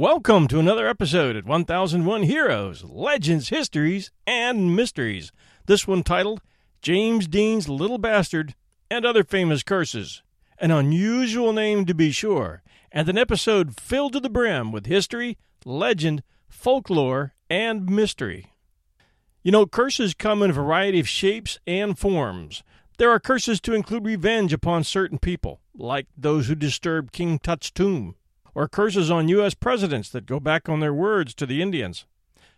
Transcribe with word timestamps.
Welcome 0.00 0.48
to 0.48 0.58
another 0.58 0.86
episode 0.86 1.36
at 1.36 1.44
1001 1.44 2.22
Heroes, 2.22 2.82
Legends, 2.84 3.50
Histories, 3.50 4.10
and 4.26 4.74
Mysteries. 4.74 5.30
This 5.66 5.86
one 5.86 6.02
titled 6.02 6.40
James 6.80 7.28
Dean's 7.28 7.68
Little 7.68 7.98
Bastard 7.98 8.54
and 8.90 9.04
Other 9.04 9.22
Famous 9.22 9.62
Curses. 9.62 10.22
An 10.58 10.70
unusual 10.70 11.52
name 11.52 11.84
to 11.84 11.92
be 11.92 12.12
sure, 12.12 12.62
and 12.90 13.10
an 13.10 13.18
episode 13.18 13.78
filled 13.78 14.14
to 14.14 14.20
the 14.20 14.30
brim 14.30 14.72
with 14.72 14.86
history, 14.86 15.36
legend, 15.66 16.22
folklore, 16.48 17.34
and 17.50 17.84
mystery. 17.84 18.54
You 19.42 19.52
know, 19.52 19.66
curses 19.66 20.14
come 20.14 20.42
in 20.42 20.48
a 20.48 20.54
variety 20.54 21.00
of 21.00 21.10
shapes 21.10 21.58
and 21.66 21.98
forms. 21.98 22.62
There 22.96 23.10
are 23.10 23.20
curses 23.20 23.60
to 23.60 23.74
include 23.74 24.06
revenge 24.06 24.54
upon 24.54 24.84
certain 24.84 25.18
people, 25.18 25.60
like 25.76 26.06
those 26.16 26.48
who 26.48 26.54
disturbed 26.54 27.12
King 27.12 27.38
Tut's 27.38 27.70
tomb, 27.70 28.14
or 28.60 28.68
curses 28.68 29.10
on 29.10 29.26
U.S. 29.28 29.54
presidents 29.54 30.10
that 30.10 30.26
go 30.26 30.38
back 30.38 30.68
on 30.68 30.80
their 30.80 30.92
words 30.92 31.34
to 31.34 31.46
the 31.46 31.62
Indians. 31.62 32.04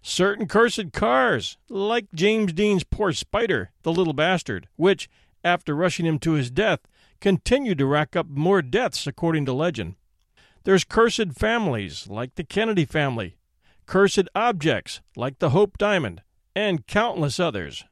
Certain 0.03 0.49
cursed 0.49 0.93
cars, 0.93 1.59
like 1.69 2.07
James 2.13 2.53
Dean's 2.53 2.83
Porsche 2.83 3.23
Spyder, 3.23 3.69
the 3.85 3.93
little 3.93 4.13
bastard, 4.13 4.67
which, 4.75 5.09
after 5.45 5.77
rushing 5.77 6.05
him 6.05 6.19
to 6.19 6.33
his 6.33 6.51
death, 6.51 6.81
continued 7.21 7.79
to 7.79 7.87
rack 7.87 8.17
up 8.17 8.27
more 8.29 8.63
deaths 8.63 9.07
according 9.07 9.47
to 9.47 9.53
legend. 9.53 9.95
There's 10.65 10.83
cursed 10.83 11.35
families, 11.35 12.09
like 12.09 12.35
the 12.35 12.43
Kennedy 12.43 12.85
family, 12.85 13.37
cursed 13.87 14.29
objects, 14.35 15.01
like 15.15 15.39
the 15.39 15.51
Hope 15.51 15.79
Diamond, 15.79 16.23
and 16.57 16.85
countless 16.89 17.39
others. 17.39 17.85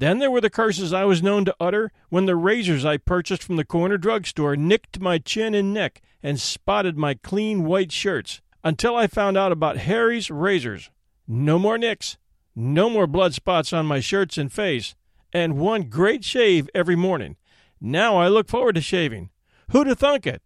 Then 0.00 0.18
there 0.18 0.30
were 0.30 0.40
the 0.40 0.48
curses 0.48 0.94
I 0.94 1.04
was 1.04 1.22
known 1.22 1.44
to 1.44 1.54
utter 1.60 1.92
when 2.08 2.24
the 2.24 2.34
razors 2.34 2.86
I 2.86 2.96
purchased 2.96 3.42
from 3.42 3.56
the 3.56 3.66
corner 3.66 3.98
drugstore 3.98 4.56
nicked 4.56 4.98
my 4.98 5.18
chin 5.18 5.52
and 5.54 5.74
neck 5.74 6.00
and 6.22 6.40
spotted 6.40 6.96
my 6.96 7.12
clean 7.12 7.64
white 7.64 7.92
shirts 7.92 8.40
until 8.64 8.96
I 8.96 9.06
found 9.06 9.36
out 9.36 9.52
about 9.52 9.76
Harry's 9.76 10.30
razors. 10.30 10.90
No 11.28 11.58
more 11.58 11.76
nicks, 11.76 12.16
no 12.56 12.88
more 12.88 13.06
blood 13.06 13.34
spots 13.34 13.74
on 13.74 13.84
my 13.84 14.00
shirts 14.00 14.38
and 14.38 14.50
face, 14.50 14.94
and 15.34 15.58
one 15.58 15.82
great 15.82 16.24
shave 16.24 16.70
every 16.74 16.96
morning. 16.96 17.36
Now 17.78 18.16
I 18.16 18.28
look 18.28 18.48
forward 18.48 18.76
to 18.76 18.80
shaving. 18.80 19.28
Who'd 19.70 19.86
have 19.86 19.98
thunk 19.98 20.26
it? 20.26 20.40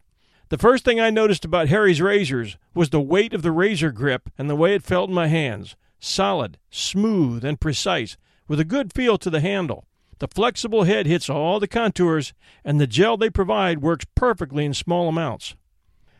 The 0.48 0.58
first 0.58 0.84
thing 0.84 0.98
I 0.98 1.10
noticed 1.10 1.44
about 1.44 1.68
Harry's 1.68 2.02
razors 2.02 2.58
was 2.74 2.90
the 2.90 3.00
weight 3.00 3.32
of 3.32 3.42
the 3.42 3.52
razor 3.52 3.92
grip 3.92 4.30
and 4.36 4.50
the 4.50 4.56
way 4.56 4.74
it 4.74 4.82
felt 4.82 5.10
in 5.10 5.14
my 5.14 5.28
hands. 5.28 5.76
Solid, 6.00 6.58
smooth, 6.70 7.44
and 7.44 7.60
precise, 7.60 8.16
with 8.48 8.60
a 8.60 8.64
good 8.64 8.92
feel 8.92 9.18
to 9.18 9.30
the 9.30 9.40
handle. 9.40 9.84
The 10.18 10.28
flexible 10.28 10.84
head 10.84 11.06
hits 11.06 11.28
all 11.28 11.58
the 11.58 11.66
contours, 11.66 12.32
and 12.64 12.80
the 12.80 12.86
gel 12.86 13.16
they 13.16 13.30
provide 13.30 13.82
works 13.82 14.06
perfectly 14.14 14.64
in 14.64 14.74
small 14.74 15.08
amounts. 15.08 15.54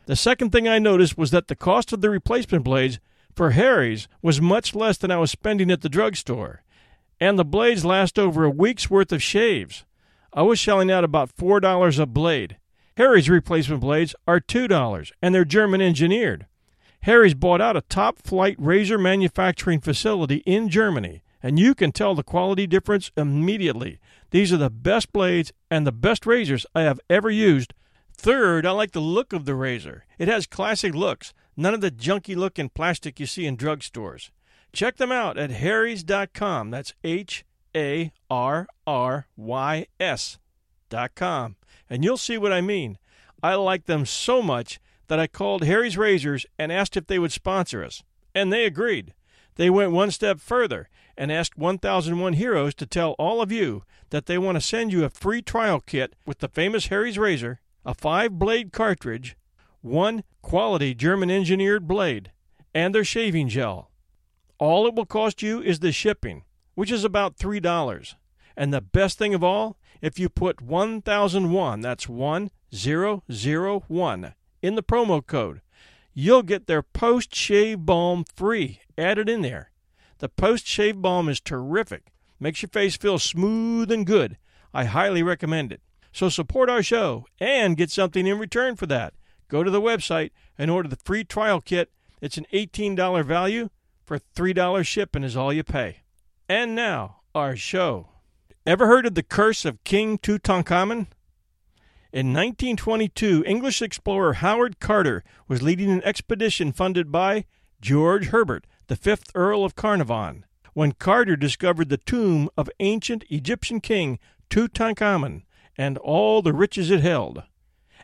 The 0.05 0.15
second 0.15 0.51
thing 0.51 0.67
I 0.67 0.79
noticed 0.79 1.17
was 1.17 1.31
that 1.31 1.47
the 1.47 1.55
cost 1.55 1.93
of 1.93 2.01
the 2.01 2.09
replacement 2.09 2.63
blades 2.63 2.99
for 3.35 3.51
Harry's 3.51 4.07
was 4.21 4.41
much 4.41 4.75
less 4.75 4.97
than 4.97 5.11
I 5.11 5.17
was 5.17 5.31
spending 5.31 5.71
at 5.71 5.81
the 5.81 5.89
drugstore, 5.89 6.63
and 7.19 7.39
the 7.39 7.45
blades 7.45 7.85
last 7.85 8.19
over 8.19 8.43
a 8.43 8.49
week's 8.49 8.89
worth 8.89 9.11
of 9.11 9.23
shaves. 9.23 9.85
I 10.33 10.41
was 10.41 10.59
shelling 10.59 10.91
out 10.91 11.03
about 11.03 11.31
four 11.31 11.59
dollars 11.59 11.97
a 11.97 12.05
blade. 12.05 12.57
Harry's 12.97 13.29
replacement 13.29 13.81
blades 13.81 14.15
are 14.27 14.39
two 14.39 14.67
dollars, 14.67 15.11
and 15.21 15.33
they're 15.33 15.45
German 15.45 15.81
engineered. 15.81 16.45
Harry's 17.01 17.33
bought 17.33 17.61
out 17.61 17.77
a 17.77 17.81
top 17.81 18.19
flight 18.19 18.55
razor 18.59 18.97
manufacturing 18.97 19.79
facility 19.79 20.37
in 20.45 20.69
Germany 20.69 21.21
and 21.45 21.59
you 21.59 21.75
can 21.75 21.91
tell 21.91 22.15
the 22.15 22.23
quality 22.23 22.65
difference 22.65 23.11
immediately. 23.15 23.99
These 24.31 24.51
are 24.51 24.57
the 24.57 24.71
best 24.71 25.13
blades 25.13 25.53
and 25.69 25.85
the 25.85 25.91
best 25.91 26.25
razors 26.25 26.65
I 26.73 26.81
have 26.81 26.99
ever 27.07 27.29
used. 27.29 27.71
Third, 28.17 28.65
I 28.65 28.71
like 28.71 28.93
the 28.93 28.99
look 28.99 29.31
of 29.31 29.45
the 29.45 29.53
razor. 29.53 30.05
It 30.17 30.27
has 30.27 30.47
classic 30.47 30.95
looks, 30.95 31.35
none 31.55 31.75
of 31.75 31.81
the 31.81 31.91
junky 31.91 32.35
looking 32.35 32.69
plastic 32.69 33.19
you 33.19 33.27
see 33.27 33.45
in 33.45 33.57
drugstores. 33.57 34.31
Check 34.73 34.97
them 34.97 35.11
out 35.11 35.37
at 35.37 35.51
harrys.com. 35.51 36.71
That's 36.71 36.95
H 37.03 37.45
A 37.75 38.11
R 38.27 38.65
R 38.87 39.27
Y 39.37 39.85
S.com. 39.99 41.57
And 41.87 42.03
you'll 42.03 42.17
see 42.17 42.39
what 42.39 42.53
I 42.53 42.61
mean. 42.61 42.97
I 43.43 43.53
like 43.53 43.85
them 43.85 44.07
so 44.07 44.41
much 44.41 44.79
that 45.09 45.19
I 45.19 45.27
called 45.27 45.63
Harry's 45.63 45.95
Razors 45.95 46.47
and 46.57 46.71
asked 46.71 46.97
if 46.97 47.05
they 47.05 47.19
would 47.19 47.31
sponsor 47.31 47.83
us. 47.83 48.01
And 48.33 48.51
they 48.51 48.65
agreed. 48.65 49.13
They 49.57 49.69
went 49.69 49.91
one 49.91 50.09
step 50.09 50.39
further 50.39 50.89
and 51.17 51.31
asked 51.31 51.57
1001 51.57 52.33
Heroes 52.33 52.75
to 52.75 52.85
tell 52.85 53.11
all 53.13 53.41
of 53.41 53.51
you 53.51 53.83
that 54.09 54.25
they 54.25 54.37
want 54.37 54.55
to 54.55 54.61
send 54.61 54.91
you 54.91 55.03
a 55.03 55.09
free 55.09 55.41
trial 55.41 55.79
kit 55.79 56.15
with 56.25 56.39
the 56.39 56.47
famous 56.47 56.87
Harry's 56.87 57.17
razor, 57.17 57.59
a 57.85 57.93
five 57.93 58.39
blade 58.39 58.71
cartridge, 58.71 59.35
one 59.81 60.23
quality 60.41 60.93
German 60.93 61.31
engineered 61.31 61.87
blade, 61.87 62.31
and 62.73 62.93
their 62.93 63.03
shaving 63.03 63.49
gel. 63.49 63.91
All 64.57 64.87
it 64.87 64.95
will 64.95 65.05
cost 65.05 65.41
you 65.41 65.61
is 65.61 65.79
the 65.79 65.91
shipping, 65.91 66.43
which 66.75 66.91
is 66.91 67.03
about 67.03 67.37
$3. 67.37 68.15
And 68.57 68.73
the 68.73 68.81
best 68.81 69.17
thing 69.17 69.33
of 69.33 69.43
all, 69.43 69.77
if 70.01 70.17
you 70.17 70.29
put 70.29 70.61
1001, 70.61 71.81
that's 71.81 72.07
1001, 72.07 74.33
in 74.61 74.75
the 74.75 74.83
promo 74.83 75.25
code, 75.25 75.61
you'll 76.13 76.43
get 76.43 76.67
their 76.67 76.81
post 76.81 77.35
shave 77.35 77.85
balm 77.85 78.23
free 78.35 78.79
added 78.97 79.29
in 79.29 79.41
there. 79.41 79.71
The 80.19 80.29
post 80.29 80.65
shave 80.65 81.01
balm 81.01 81.27
is 81.27 81.41
terrific. 81.41 82.11
Makes 82.39 82.61
your 82.61 82.69
face 82.69 82.95
feel 82.95 83.19
smooth 83.19 83.91
and 83.91 84.05
good. 84.05 84.37
I 84.73 84.85
highly 84.85 85.23
recommend 85.23 85.71
it. 85.71 85.81
So 86.11 86.29
support 86.29 86.69
our 86.69 86.83
show 86.83 87.25
and 87.39 87.75
get 87.75 87.91
something 87.91 88.25
in 88.25 88.39
return 88.39 88.75
for 88.75 88.85
that. 88.87 89.13
Go 89.47 89.63
to 89.63 89.71
the 89.71 89.81
website 89.81 90.31
and 90.57 90.71
order 90.71 90.87
the 90.87 90.95
free 90.95 91.23
trial 91.23 91.61
kit. 91.61 91.91
It's 92.21 92.37
an 92.37 92.45
$18 92.53 93.25
value 93.25 93.69
for 94.05 94.19
$3 94.19 94.85
shipping 94.85 95.23
is 95.23 95.35
all 95.35 95.51
you 95.51 95.63
pay. 95.63 95.97
And 96.47 96.75
now, 96.75 97.17
our 97.33 97.55
show. 97.55 98.09
Ever 98.65 98.87
heard 98.87 99.05
of 99.05 99.15
the 99.15 99.23
curse 99.23 99.65
of 99.65 99.83
King 99.83 100.17
Tutankhamun? 100.17 101.07
In 102.13 102.27
1922, 102.27 103.43
English 103.45 103.81
explorer 103.81 104.33
Howard 104.33 104.79
Carter 104.79 105.23
was 105.47 105.61
leading 105.61 105.91
an 105.91 106.03
expedition 106.03 106.71
funded 106.71 107.11
by 107.11 107.45
George 107.81 108.27
Herbert 108.27 108.65
the 108.87 108.95
fifth 108.95 109.31
Earl 109.35 109.63
of 109.63 109.75
Carnarvon, 109.75 110.45
when 110.73 110.91
Carter 110.91 111.35
discovered 111.35 111.89
the 111.89 111.97
tomb 111.97 112.49
of 112.57 112.69
ancient 112.79 113.23
Egyptian 113.29 113.79
king 113.79 114.19
Tutankhamun 114.49 115.43
and 115.77 115.97
all 115.97 116.41
the 116.41 116.53
riches 116.53 116.91
it 116.91 117.01
held. 117.01 117.43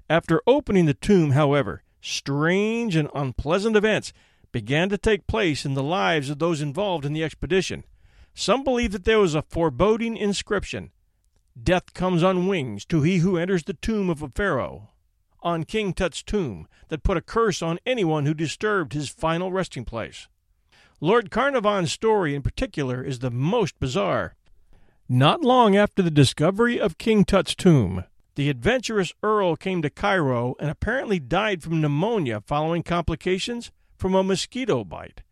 After 0.10 0.42
opening 0.48 0.86
the 0.86 0.94
tomb, 0.94 1.32
however, 1.32 1.84
strange 2.02 2.96
and 2.96 3.10
unpleasant 3.14 3.76
events 3.76 4.14
began 4.52 4.90
to 4.90 4.98
take 4.98 5.28
place 5.28 5.66
in 5.66 5.74
the 5.74 5.84
lives 5.84 6.30
of 6.30 6.40
those 6.40 6.62
involved 6.62 7.06
in 7.06 7.14
the 7.14 7.24
expedition. 7.24 7.84
Some 8.34 8.64
believe 8.64 8.92
that 8.92 9.06
there 9.06 9.20
was 9.20 9.36
a 9.36 9.42
foreboding 9.44 10.18
inscription 10.18 10.92
Death 11.62 11.94
comes 11.94 12.24
on 12.24 12.48
wings 12.48 12.86
to 12.86 13.02
he 13.02 13.18
who 13.18 13.38
enters 13.38 13.64
the 13.66 13.74
tomb 13.74 14.10
of 14.10 14.22
a 14.22 14.30
pharaoh, 14.30 14.90
on 15.42 15.66
King 15.66 15.94
Tut's 15.94 16.24
tomb, 16.24 16.68
that 16.88 17.04
put 17.04 17.18
a 17.18 17.22
curse 17.22 17.62
on 17.62 17.80
anyone 17.86 18.26
who 18.26 18.34
disturbed 18.34 18.94
his 18.94 19.10
final 19.10 19.52
resting 19.52 19.84
place. 19.84 20.28
Lord 21.04 21.32
Carnarvon's 21.32 21.92
story 21.92 22.36
in 22.36 22.44
particular 22.44 23.04
is 23.04 23.20
the 23.20 23.32
most 23.32 23.80
bizarre. 23.80 24.36
Not 25.10 25.42
long 25.42 25.76
after 25.76 26.04
the 26.04 26.12
discovery 26.12 26.80
of 26.80 27.00
King 27.00 27.26
Tut's 27.26 27.56
tomb, 27.56 28.04
the 28.36 28.52
adventurous 28.52 29.12
Earl 29.24 29.56
came 29.56 29.82
to 29.82 29.90
Cairo 29.90 30.54
and 30.60 30.70
apparently 30.70 31.20
died 31.20 31.64
from 31.64 31.82
pneumonia 31.82 32.40
following 32.46 32.84
complications 32.84 33.72
from 33.98 34.14
a 34.14 34.22
mosquito 34.22 34.84
bite. 34.84 35.24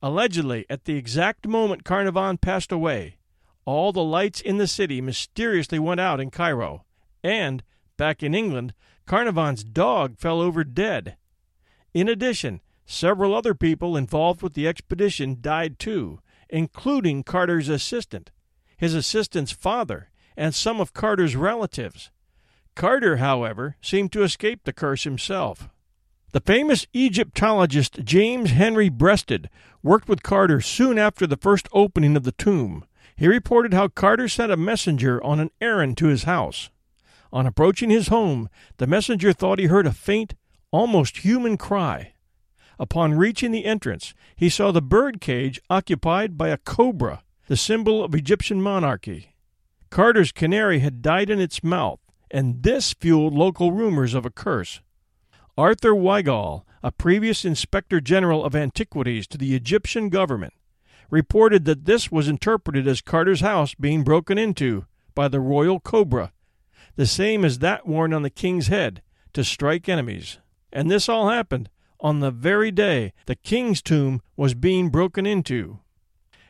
Allegedly, 0.00 0.64
at 0.70 0.84
the 0.84 0.94
exact 0.94 1.44
moment 1.44 1.82
Carnarvon 1.84 2.38
passed 2.38 2.70
away, 2.70 3.16
all 3.64 3.92
the 3.92 4.04
lights 4.04 4.40
in 4.40 4.58
the 4.58 4.68
city 4.68 5.00
mysteriously 5.00 5.80
went 5.80 5.98
out 5.98 6.20
in 6.20 6.30
Cairo, 6.30 6.84
and, 7.24 7.64
back 7.96 8.22
in 8.22 8.32
England, 8.32 8.74
Carnarvon's 9.06 9.64
dog 9.64 10.18
fell 10.18 10.40
over 10.40 10.62
dead. 10.62 11.16
In 11.92 12.08
addition, 12.08 12.60
Several 12.92 13.36
other 13.36 13.54
people 13.54 13.96
involved 13.96 14.42
with 14.42 14.54
the 14.54 14.66
expedition 14.66 15.38
died 15.40 15.78
too, 15.78 16.18
including 16.48 17.22
Carter's 17.22 17.68
assistant, 17.68 18.32
his 18.76 18.94
assistant's 18.94 19.52
father, 19.52 20.10
and 20.36 20.52
some 20.52 20.80
of 20.80 20.92
Carter's 20.92 21.36
relatives. 21.36 22.10
Carter, 22.74 23.18
however, 23.18 23.76
seemed 23.80 24.10
to 24.10 24.24
escape 24.24 24.64
the 24.64 24.72
curse 24.72 25.04
himself. 25.04 25.68
The 26.32 26.40
famous 26.40 26.88
Egyptologist 26.92 28.00
James 28.02 28.50
Henry 28.50 28.88
Breasted 28.88 29.48
worked 29.84 30.08
with 30.08 30.24
Carter 30.24 30.60
soon 30.60 30.98
after 30.98 31.28
the 31.28 31.36
first 31.36 31.68
opening 31.72 32.16
of 32.16 32.24
the 32.24 32.32
tomb. 32.32 32.84
He 33.14 33.28
reported 33.28 33.72
how 33.72 33.86
Carter 33.86 34.26
sent 34.26 34.50
a 34.50 34.56
messenger 34.56 35.22
on 35.22 35.38
an 35.38 35.52
errand 35.60 35.96
to 35.98 36.08
his 36.08 36.24
house. 36.24 36.70
On 37.32 37.46
approaching 37.46 37.90
his 37.90 38.08
home, 38.08 38.48
the 38.78 38.88
messenger 38.88 39.32
thought 39.32 39.60
he 39.60 39.66
heard 39.66 39.86
a 39.86 39.92
faint, 39.92 40.34
almost 40.72 41.18
human 41.18 41.56
cry. 41.56 42.14
Upon 42.80 43.12
reaching 43.12 43.52
the 43.52 43.66
entrance, 43.66 44.14
he 44.34 44.48
saw 44.48 44.72
the 44.72 44.80
bird 44.80 45.20
cage 45.20 45.60
occupied 45.68 46.38
by 46.38 46.48
a 46.48 46.56
cobra, 46.56 47.22
the 47.46 47.56
symbol 47.56 48.02
of 48.02 48.14
Egyptian 48.14 48.62
monarchy. 48.62 49.34
Carter's 49.90 50.32
canary 50.32 50.78
had 50.78 51.02
died 51.02 51.28
in 51.28 51.38
its 51.38 51.62
mouth, 51.62 52.00
and 52.30 52.62
this 52.62 52.94
fueled 52.94 53.34
local 53.34 53.72
rumors 53.72 54.14
of 54.14 54.24
a 54.24 54.30
curse. 54.30 54.80
Arthur 55.58 55.94
Weigall, 55.94 56.64
a 56.82 56.90
previous 56.90 57.44
inspector 57.44 58.00
general 58.00 58.42
of 58.46 58.56
antiquities 58.56 59.26
to 59.26 59.36
the 59.36 59.54
Egyptian 59.54 60.08
government, 60.08 60.54
reported 61.10 61.66
that 61.66 61.84
this 61.84 62.10
was 62.10 62.28
interpreted 62.28 62.88
as 62.88 63.02
Carter's 63.02 63.42
house 63.42 63.74
being 63.74 64.04
broken 64.04 64.38
into 64.38 64.86
by 65.14 65.28
the 65.28 65.40
royal 65.40 65.80
cobra, 65.80 66.32
the 66.96 67.06
same 67.06 67.44
as 67.44 67.58
that 67.58 67.86
worn 67.86 68.14
on 68.14 68.22
the 68.22 68.30
king's 68.30 68.68
head 68.68 69.02
to 69.34 69.44
strike 69.44 69.86
enemies. 69.86 70.38
And 70.72 70.90
this 70.90 71.10
all 71.10 71.28
happened 71.28 71.68
on 72.00 72.20
the 72.20 72.30
very 72.30 72.70
day 72.70 73.12
the 73.26 73.34
king's 73.34 73.82
tomb 73.82 74.22
was 74.36 74.54
being 74.54 74.88
broken 74.88 75.26
into. 75.26 75.80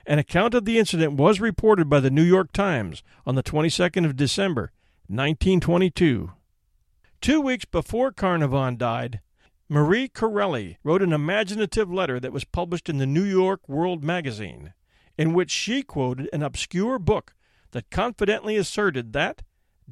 An 0.06 0.18
account 0.18 0.54
of 0.54 0.64
the 0.64 0.78
incident 0.78 1.14
was 1.14 1.40
reported 1.40 1.88
by 1.88 2.00
the 2.00 2.10
New 2.10 2.22
York 2.22 2.52
Times 2.52 3.02
on 3.26 3.34
the 3.34 3.42
22nd 3.42 4.04
of 4.04 4.16
December, 4.16 4.72
1922. 5.08 6.32
Two 7.20 7.40
weeks 7.40 7.64
before 7.64 8.12
Carnarvon 8.12 8.76
died, 8.76 9.20
Marie 9.68 10.08
Corelli 10.08 10.78
wrote 10.82 11.02
an 11.02 11.12
imaginative 11.12 11.92
letter 11.92 12.18
that 12.18 12.32
was 12.32 12.44
published 12.44 12.88
in 12.88 12.98
the 12.98 13.06
New 13.06 13.22
York 13.22 13.68
World 13.68 14.02
magazine, 14.02 14.72
in 15.18 15.34
which 15.34 15.50
she 15.50 15.82
quoted 15.82 16.28
an 16.32 16.42
obscure 16.42 16.98
book 16.98 17.34
that 17.72 17.90
confidently 17.90 18.56
asserted 18.56 19.12
that 19.12 19.42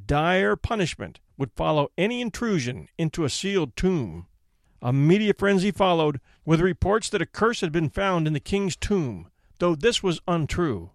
dire 0.07 0.57
punishment 0.57 1.21
would 1.37 1.53
follow 1.53 1.91
any 1.99 2.21
intrusion 2.21 2.89
into 2.97 3.25
a 3.25 3.31
sealed 3.31 3.77
tomb. 3.77 4.27
A 4.81 4.93
media 4.93 5.35
frenzy 5.35 5.73
followed, 5.73 6.21
with 6.45 6.61
reports 6.61 7.09
that 7.11 7.23
a 7.23 7.27
curse 7.27 7.63
had 7.63 7.73
been 7.73 7.91
found 7.91 8.27
in 8.27 8.33
the 8.33 8.41
king's 8.41 8.77
tomb, 8.77 9.29
though 9.59 9.75
this 9.75 10.03
was 10.03 10.21
untrue. 10.29 10.91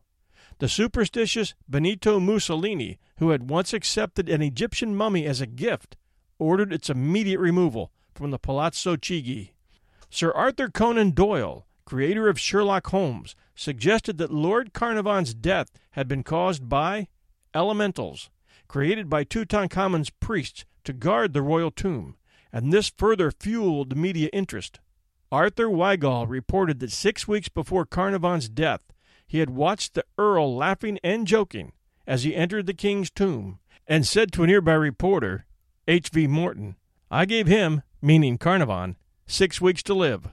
The 0.59 0.69
superstitious 0.69 1.53
Benito 1.67 2.19
Mussolini, 2.19 2.99
who 3.17 3.31
had 3.31 3.49
once 3.49 3.73
accepted 3.73 4.29
an 4.29 4.41
Egyptian 4.41 4.95
mummy 4.95 5.25
as 5.25 5.41
a 5.41 5.45
gift, 5.45 5.97
ordered 6.39 6.71
its 6.71 6.89
immediate 6.89 7.39
removal 7.39 7.91
from 8.13 8.31
the 8.31 8.39
Palazzo 8.39 8.95
Chigi. 8.95 9.51
Sir 10.09 10.31
Arthur 10.31 10.69
Conan 10.69 11.11
Doyle, 11.11 11.65
creator 11.85 12.29
of 12.29 12.39
Sherlock 12.39 12.87
Holmes, 12.87 13.35
suggested 13.55 14.17
that 14.17 14.31
Lord 14.31 14.73
Carnarvon's 14.73 15.33
death 15.33 15.71
had 15.91 16.07
been 16.07 16.23
caused 16.23 16.69
by 16.69 17.07
elementals, 17.53 18.29
created 18.67 19.09
by 19.09 19.23
Tutankhamun's 19.23 20.09
priests 20.09 20.65
to 20.85 20.93
guard 20.93 21.33
the 21.33 21.41
royal 21.41 21.71
tomb, 21.71 22.15
and 22.53 22.71
this 22.71 22.93
further 22.95 23.31
fueled 23.31 23.97
media 23.97 24.29
interest. 24.31 24.79
Arthur 25.31 25.67
Weigall 25.67 26.29
reported 26.29 26.79
that 26.79 26.91
six 26.91 27.27
weeks 27.27 27.49
before 27.49 27.85
Carnarvon's 27.85 28.47
death, 28.47 28.93
he 29.25 29.39
had 29.39 29.49
watched 29.49 29.95
the 29.95 30.05
Earl 30.17 30.55
laughing 30.55 30.99
and 31.03 31.25
joking 31.25 31.71
as 32.05 32.23
he 32.23 32.35
entered 32.35 32.67
the 32.67 32.73
king's 32.73 33.09
tomb, 33.09 33.59
and 33.87 34.05
said 34.05 34.31
to 34.31 34.43
a 34.43 34.47
nearby 34.47 34.73
reporter, 34.73 35.45
H. 35.87 36.09
V. 36.09 36.27
Morton, 36.27 36.75
I 37.09 37.25
gave 37.25 37.47
him, 37.47 37.81
meaning 38.01 38.37
Carnarvon, 38.37 38.97
six 39.25 39.59
weeks 39.59 39.83
to 39.83 39.93
live. 39.93 40.29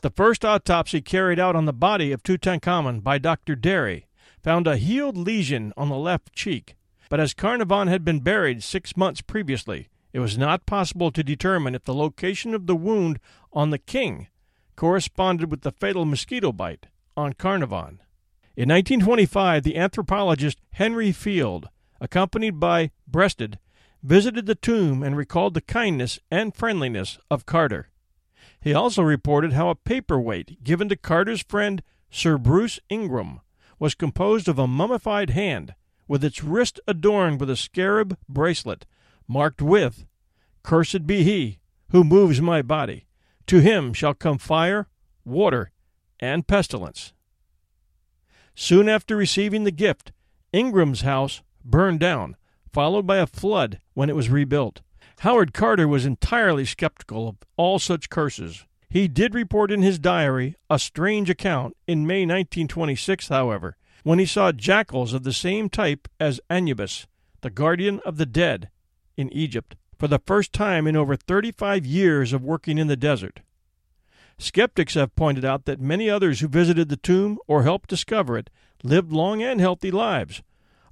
The 0.00 0.10
first 0.10 0.44
autopsy 0.44 1.00
carried 1.00 1.38
out 1.38 1.54
on 1.54 1.64
the 1.64 1.72
body 1.72 2.12
of 2.12 2.22
Tutankhamun 2.22 3.02
by 3.02 3.18
Dr. 3.18 3.54
Derry 3.54 4.06
found 4.42 4.66
a 4.66 4.76
healed 4.76 5.16
lesion 5.16 5.72
on 5.76 5.88
the 5.88 5.96
left 5.96 6.32
cheek, 6.32 6.74
but 7.08 7.20
as 7.20 7.34
Carnarvon 7.34 7.88
had 7.88 8.04
been 8.04 8.20
buried 8.20 8.62
six 8.62 8.96
months 8.96 9.20
previously, 9.20 9.88
it 10.12 10.20
was 10.20 10.36
not 10.36 10.66
possible 10.66 11.10
to 11.10 11.22
determine 11.22 11.74
if 11.74 11.84
the 11.84 11.94
location 11.94 12.54
of 12.54 12.66
the 12.66 12.76
wound 12.76 13.18
on 13.52 13.70
the 13.70 13.78
king 13.78 14.28
corresponded 14.76 15.50
with 15.50 15.62
the 15.62 15.72
fatal 15.72 16.04
mosquito 16.04 16.52
bite 16.52 16.86
on 17.16 17.32
Carnarvon. 17.32 18.00
In 18.54 18.68
1925, 18.68 19.62
the 19.62 19.76
anthropologist 19.76 20.58
Henry 20.72 21.12
Field, 21.12 21.68
accompanied 22.00 22.60
by 22.60 22.90
Breasted, 23.06 23.58
visited 24.02 24.46
the 24.46 24.54
tomb 24.54 25.02
and 25.02 25.16
recalled 25.16 25.54
the 25.54 25.60
kindness 25.60 26.18
and 26.30 26.54
friendliness 26.54 27.18
of 27.30 27.46
Carter. 27.46 27.88
He 28.60 28.74
also 28.74 29.02
reported 29.02 29.52
how 29.52 29.70
a 29.70 29.74
paperweight 29.74 30.62
given 30.62 30.88
to 30.88 30.96
Carter's 30.96 31.42
friend 31.42 31.82
Sir 32.10 32.36
Bruce 32.36 32.78
Ingram 32.88 33.40
was 33.78 33.94
composed 33.94 34.48
of 34.48 34.58
a 34.58 34.66
mummified 34.66 35.30
hand, 35.30 35.74
with 36.06 36.22
its 36.22 36.44
wrist 36.44 36.78
adorned 36.86 37.40
with 37.40 37.48
a 37.48 37.56
scarab 37.56 38.18
bracelet 38.28 38.84
marked 39.32 39.62
with, 39.62 40.04
Cursed 40.62 41.06
be 41.06 41.24
he 41.24 41.58
who 41.90 42.04
moves 42.04 42.40
my 42.40 42.62
body. 42.62 43.06
To 43.46 43.60
him 43.60 43.92
shall 43.92 44.14
come 44.14 44.38
fire, 44.38 44.88
water, 45.24 45.72
and 46.20 46.46
pestilence. 46.46 47.12
Soon 48.54 48.88
after 48.88 49.16
receiving 49.16 49.64
the 49.64 49.70
gift, 49.70 50.12
Ingram's 50.52 51.00
house 51.00 51.42
burned 51.64 52.00
down, 52.00 52.36
followed 52.72 53.06
by 53.06 53.16
a 53.16 53.26
flood 53.26 53.80
when 53.94 54.10
it 54.10 54.16
was 54.16 54.28
rebuilt. 54.28 54.82
Howard 55.20 55.54
Carter 55.54 55.88
was 55.88 56.04
entirely 56.04 56.64
skeptical 56.64 57.28
of 57.28 57.36
all 57.56 57.78
such 57.78 58.10
curses. 58.10 58.64
He 58.88 59.08
did 59.08 59.34
report 59.34 59.70
in 59.70 59.82
his 59.82 59.98
diary 59.98 60.56
a 60.68 60.78
strange 60.78 61.30
account 61.30 61.76
in 61.86 62.06
May 62.06 62.22
1926, 62.22 63.28
however, 63.28 63.76
when 64.02 64.18
he 64.18 64.26
saw 64.26 64.52
jackals 64.52 65.12
of 65.12 65.22
the 65.22 65.32
same 65.32 65.68
type 65.70 66.08
as 66.20 66.40
Anubis, 66.50 67.06
the 67.40 67.50
guardian 67.50 68.00
of 68.04 68.18
the 68.18 68.26
dead, 68.26 68.68
in 69.16 69.32
Egypt 69.32 69.76
for 69.98 70.08
the 70.08 70.20
first 70.26 70.52
time 70.52 70.86
in 70.86 70.96
over 70.96 71.16
35 71.16 71.86
years 71.86 72.32
of 72.32 72.42
working 72.42 72.78
in 72.78 72.88
the 72.88 72.96
desert. 72.96 73.40
Skeptics 74.38 74.94
have 74.94 75.14
pointed 75.14 75.44
out 75.44 75.64
that 75.66 75.80
many 75.80 76.10
others 76.10 76.40
who 76.40 76.48
visited 76.48 76.88
the 76.88 76.96
tomb 76.96 77.38
or 77.46 77.62
helped 77.62 77.88
discover 77.88 78.36
it 78.36 78.50
lived 78.82 79.12
long 79.12 79.42
and 79.42 79.60
healthy 79.60 79.90
lives. 79.90 80.42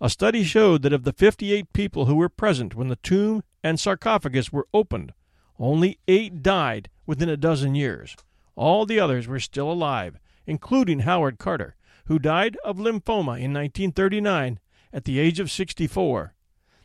A 0.01 0.09
study 0.09 0.45
showed 0.45 0.83
that 0.83 0.93
of 0.93 1.05
the 1.05 1.13
58 1.13 1.73
people 1.73 2.07
who 2.07 2.15
were 2.15 2.29
present 2.29 2.75
when 2.75 2.89
the 2.89 2.97
tomb 2.97 3.43
and 3.63 3.81
sarcophagus 3.81 4.53
were 4.53 4.69
opened, 4.73 5.13
only 5.59 5.99
eight 6.07 6.43
died 6.43 6.89
within 7.07 7.29
a 7.29 7.37
dozen 7.37 7.75
years. 7.75 8.17
All 8.55 8.87
the 8.87 9.01
others 9.01 9.27
were 9.27 9.41
still 9.41 9.71
alive, 9.71 10.19
including 10.47 11.01
Howard 11.01 11.39
Carter, 11.39 11.77
who 12.07 12.19
died 12.19 12.57
of 12.65 12.79
lymphoma 12.79 13.39
in 13.41 13.53
1939 13.53 14.59
at 14.93 15.05
the 15.05 15.19
age 15.19 15.41
of 15.41 15.51
64. 15.51 16.35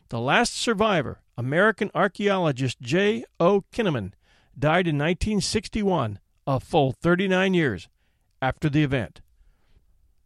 The 0.10 0.20
last 0.20 0.56
survivor, 0.56 1.22
American 1.36 1.90
archaeologist 1.96 2.80
J. 2.80 3.26
O. 3.40 3.64
Kinnaman, 3.74 4.14
died 4.58 4.88
in 4.88 4.98
1961, 4.98 6.20
a 6.46 6.60
full 6.60 6.92
39 6.92 7.54
years 7.56 7.90
after 8.42 8.70
the 8.70 8.84
event. 8.84 9.22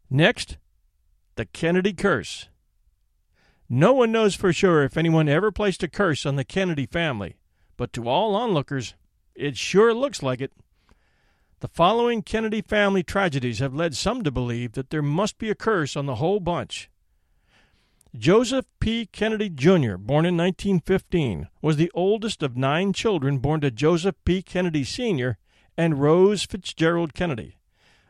Next, 0.09 0.57
the 1.35 1.45
Kennedy 1.45 1.93
curse. 1.93 2.49
No 3.69 3.93
one 3.93 4.11
knows 4.11 4.35
for 4.35 4.51
sure 4.51 4.83
if 4.83 4.97
anyone 4.97 5.29
ever 5.29 5.51
placed 5.51 5.83
a 5.83 5.87
curse 5.87 6.25
on 6.25 6.35
the 6.35 6.43
Kennedy 6.43 6.85
family, 6.85 7.37
but 7.77 7.93
to 7.93 8.09
all 8.09 8.35
onlookers, 8.35 8.95
it 9.33 9.55
sure 9.55 9.93
looks 9.93 10.21
like 10.21 10.41
it. 10.41 10.51
The 11.61 11.69
following 11.69 12.21
Kennedy 12.21 12.61
family 12.61 13.03
tragedies 13.03 13.59
have 13.59 13.73
led 13.73 13.95
some 13.95 14.23
to 14.23 14.31
believe 14.31 14.73
that 14.73 14.89
there 14.89 15.01
must 15.01 15.37
be 15.37 15.49
a 15.49 15.55
curse 15.55 15.95
on 15.95 16.05
the 16.05 16.15
whole 16.15 16.41
bunch. 16.41 16.89
Joseph 18.17 18.65
P. 18.79 19.05
Kennedy, 19.05 19.49
Jr., 19.49 19.95
born 19.95 20.25
in 20.25 20.35
1915, 20.35 21.47
was 21.61 21.77
the 21.77 21.91
oldest 21.93 22.41
of 22.41 22.57
nine 22.57 22.91
children 22.91 23.37
born 23.37 23.61
to 23.61 23.69
Joseph 23.69 24.15
P. 24.25 24.41
Kennedy, 24.41 24.83
Sr. 24.83 25.37
and 25.77 26.01
Rose 26.01 26.43
Fitzgerald 26.43 27.13
Kennedy. 27.13 27.59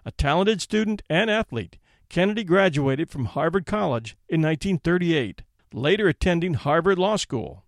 A 0.05 0.11
talented 0.11 0.61
student 0.61 1.01
and 1.09 1.29
athlete, 1.29 1.79
Kennedy 2.07 2.45
graduated 2.45 3.09
from 3.09 3.25
Harvard 3.25 3.65
College 3.65 4.15
in 4.29 4.41
1938, 4.41 5.41
later 5.73 6.07
attending 6.07 6.53
Harvard 6.53 6.97
Law 6.97 7.17
School. 7.17 7.65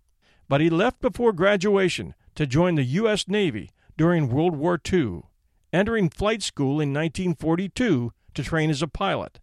But 0.48 0.62
he 0.62 0.70
left 0.70 1.02
before 1.02 1.34
graduation 1.34 2.14
to 2.34 2.46
join 2.46 2.76
the 2.76 2.84
U.S. 2.84 3.28
Navy 3.28 3.72
during 3.98 4.30
World 4.30 4.56
War 4.56 4.80
II, 4.90 5.24
entering 5.70 6.08
flight 6.08 6.42
school 6.42 6.80
in 6.80 6.94
1942 6.94 8.10
to 8.32 8.42
train 8.42 8.70
as 8.70 8.80
a 8.80 8.88
pilot. 8.88 9.38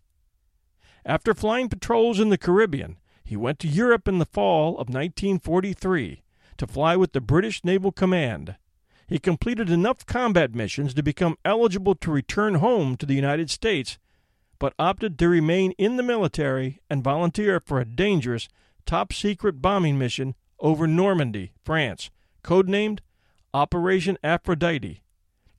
After 1.09 1.33
flying 1.33 1.69
patrols 1.69 2.19
in 2.19 2.29
the 2.29 2.37
Caribbean, 2.37 2.97
he 3.23 3.35
went 3.35 3.57
to 3.59 3.67
Europe 3.67 4.07
in 4.07 4.19
the 4.19 4.27
fall 4.27 4.73
of 4.73 4.89
1943 4.89 6.21
to 6.57 6.67
fly 6.67 6.95
with 6.95 7.13
the 7.13 7.19
British 7.19 7.65
Naval 7.65 7.91
Command. 7.91 8.57
He 9.07 9.17
completed 9.17 9.71
enough 9.71 10.05
combat 10.05 10.53
missions 10.53 10.93
to 10.93 11.01
become 11.01 11.39
eligible 11.43 11.95
to 11.95 12.11
return 12.11 12.55
home 12.55 12.95
to 12.97 13.07
the 13.07 13.15
United 13.15 13.49
States, 13.49 13.97
but 14.59 14.75
opted 14.77 15.17
to 15.17 15.27
remain 15.27 15.71
in 15.79 15.97
the 15.97 16.03
military 16.03 16.79
and 16.91 17.03
volunteer 17.03 17.59
for 17.59 17.79
a 17.79 17.85
dangerous, 17.85 18.47
top 18.85 19.11
secret 19.11 19.63
bombing 19.63 19.97
mission 19.97 20.35
over 20.59 20.85
Normandy, 20.85 21.53
France, 21.63 22.11
codenamed 22.43 22.99
Operation 23.51 24.15
Aphrodite. 24.23 25.01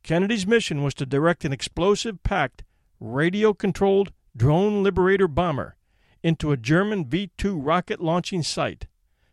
Kennedy's 0.04 0.46
mission 0.46 0.84
was 0.84 0.94
to 0.94 1.04
direct 1.04 1.44
an 1.44 1.52
explosive 1.52 2.22
packed, 2.22 2.62
radio 3.00 3.52
controlled 3.52 4.12
drone 4.36 4.82
Liberator 4.82 5.28
bomber 5.28 5.76
into 6.22 6.52
a 6.52 6.56
German 6.56 7.04
V 7.06 7.30
2 7.36 7.58
rocket 7.58 8.00
launching 8.00 8.42
site. 8.42 8.86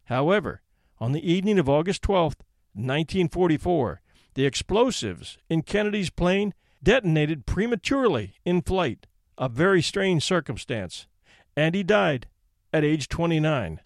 However, 0.05 0.61
on 0.99 1.11
the 1.11 1.31
evening 1.31 1.59
of 1.59 1.69
August 1.69 2.01
12, 2.01 2.35
1944, 2.73 4.01
the 4.33 4.45
explosives 4.45 5.37
in 5.49 5.61
Kennedy's 5.61 6.09
plane 6.09 6.53
detonated 6.81 7.45
prematurely 7.45 8.35
in 8.45 8.61
flight, 8.61 9.07
a 9.37 9.49
very 9.49 9.81
strange 9.81 10.23
circumstance, 10.23 11.07
and 11.55 11.75
he 11.75 11.83
died 11.83 12.27
at 12.71 12.83
age 12.83 13.07
29. 13.07 13.81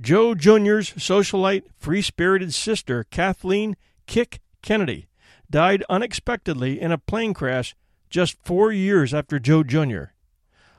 Joe 0.00 0.34
Jr.'s 0.34 0.90
socialite, 0.94 1.64
free 1.78 2.02
spirited 2.02 2.52
sister, 2.52 3.04
Kathleen 3.04 3.76
Kick 4.06 4.40
Kennedy, 4.62 5.06
died 5.48 5.84
unexpectedly 5.88 6.80
in 6.80 6.90
a 6.90 6.98
plane 6.98 7.34
crash 7.34 7.76
just 8.10 8.36
four 8.42 8.72
years 8.72 9.14
after 9.14 9.38
Joe 9.38 9.62
Jr. 9.62 10.04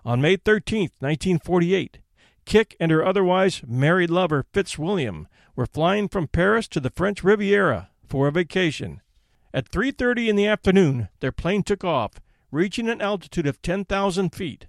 On 0.05 0.19
May 0.19 0.35
13, 0.35 0.89
1948, 0.99 1.99
Kick 2.45 2.75
and 2.77 2.91
her 2.91 3.05
otherwise 3.05 3.61
married 3.65 4.09
lover, 4.09 4.45
Fitzwilliam, 4.51 5.27
were 5.55 5.65
flying 5.65 6.09
from 6.09 6.27
Paris 6.27 6.67
to 6.69 6.81
the 6.81 6.89
French 6.89 7.23
Riviera 7.23 7.89
for 8.05 8.27
a 8.27 8.31
vacation. 8.31 9.01
At 9.53 9.69
3:30 9.69 10.27
in 10.27 10.35
the 10.35 10.47
afternoon, 10.47 11.07
their 11.21 11.31
plane 11.31 11.63
took 11.63 11.85
off, 11.85 12.19
reaching 12.51 12.89
an 12.89 13.01
altitude 13.01 13.47
of 13.47 13.61
10,000 13.61 14.31
feet. 14.35 14.67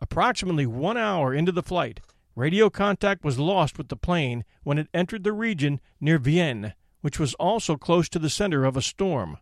Approximately 0.00 0.66
1 0.66 0.96
hour 0.96 1.32
into 1.32 1.52
the 1.52 1.62
flight, 1.62 2.00
radio 2.34 2.68
contact 2.68 3.22
was 3.22 3.38
lost 3.38 3.78
with 3.78 3.88
the 3.88 3.96
plane 3.96 4.44
when 4.64 4.78
it 4.78 4.88
entered 4.92 5.22
the 5.22 5.32
region 5.32 5.80
near 6.00 6.18
Vienne, 6.18 6.74
which 7.00 7.20
was 7.20 7.34
also 7.34 7.76
close 7.76 8.08
to 8.08 8.18
the 8.18 8.30
center 8.30 8.64
of 8.64 8.76
a 8.76 8.82
storm. 8.82 9.38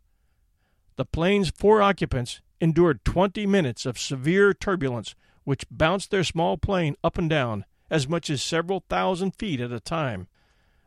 The 0.96 1.06
plane's 1.06 1.50
four 1.50 1.80
occupants 1.80 2.42
endured 2.60 3.04
20 3.04 3.46
minutes 3.46 3.86
of 3.86 3.98
severe 3.98 4.52
turbulence 4.52 5.14
which 5.44 5.66
bounced 5.70 6.10
their 6.10 6.24
small 6.24 6.58
plane 6.58 6.96
up 7.04 7.18
and 7.18 7.30
down 7.30 7.64
as 7.90 8.08
much 8.08 8.28
as 8.30 8.42
several 8.42 8.84
thousand 8.88 9.32
feet 9.36 9.60
at 9.60 9.72
a 9.72 9.80
time. 9.80 10.26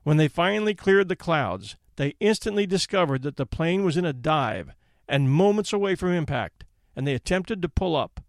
When 0.04 0.18
they 0.18 0.28
finally 0.28 0.74
cleared 0.74 1.08
the 1.08 1.16
clouds, 1.16 1.78
they 1.96 2.16
instantly 2.20 2.66
discovered 2.66 3.22
that 3.24 3.38
the 3.38 3.46
plane 3.46 3.84
was 3.84 3.98
in 3.98 4.06
a 4.06 4.14
dive 4.14 4.72
and 5.08 5.32
moments 5.32 5.74
away 5.74 5.96
from 5.96 6.12
impact, 6.12 6.64
and 6.96 7.08
they 7.08 7.14
attempted 7.14 7.62
to 7.62 7.70
pull 7.70 7.96
up. 7.96 8.22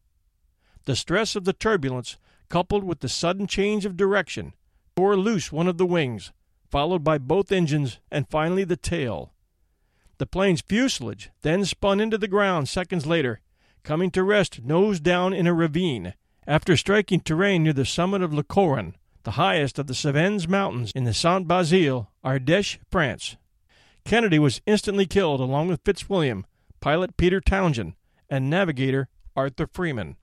The 0.85 0.97
stress 0.97 1.37
of 1.37 1.45
the 1.45 1.53
turbulence, 1.53 2.17
coupled 2.49 2.85
with 2.85 3.01
the 3.01 3.09
sudden 3.09 3.47
change 3.47 3.85
of 3.85 3.97
direction, 3.97 4.55
tore 4.97 5.17
loose 5.17 5.53
one 5.53 5.69
of 5.69 5.79
the 5.79 5.87
wings, 5.87 6.33
followed 6.71 7.05
by 7.05 7.19
both 7.19 7.53
engines 7.53 7.99
and 8.11 8.29
finally 8.29 8.65
the 8.65 8.77
tail. 8.77 9.33
The 10.21 10.27
plane's 10.27 10.61
fuselage 10.61 11.31
then 11.41 11.65
spun 11.65 11.99
into 11.99 12.19
the 12.19 12.29
ground 12.29 12.69
seconds 12.69 13.07
later, 13.07 13.41
coming 13.83 14.11
to 14.11 14.23
rest 14.23 14.63
nose 14.63 15.01
down 15.01 15.33
in 15.33 15.47
a 15.47 15.55
ravine 15.55 16.13
after 16.47 16.77
striking 16.77 17.21
terrain 17.21 17.63
near 17.63 17.73
the 17.73 17.87
summit 17.87 18.21
of 18.21 18.35
Le 18.35 18.43
Coran, 18.43 18.97
the 19.23 19.31
highest 19.31 19.79
of 19.79 19.87
the 19.87 19.95
Cevennes 19.95 20.47
Mountains 20.47 20.93
in 20.95 21.05
the 21.05 21.15
Saint 21.15 21.49
Bauzile, 21.49 22.09
Ardèche, 22.23 22.81
France. 22.91 23.39
Kennedy 24.05 24.39
was 24.39 24.61
instantly 24.67 25.07
killed 25.07 25.41
along 25.41 25.69
with 25.69 25.81
Fitzwilliam, 25.87 26.45
pilot 26.81 27.17
Peter 27.17 27.41
Townshend, 27.41 27.95
and 28.29 28.51
navigator 28.51 29.09
Arthur 29.35 29.67
Freeman. 29.73 30.17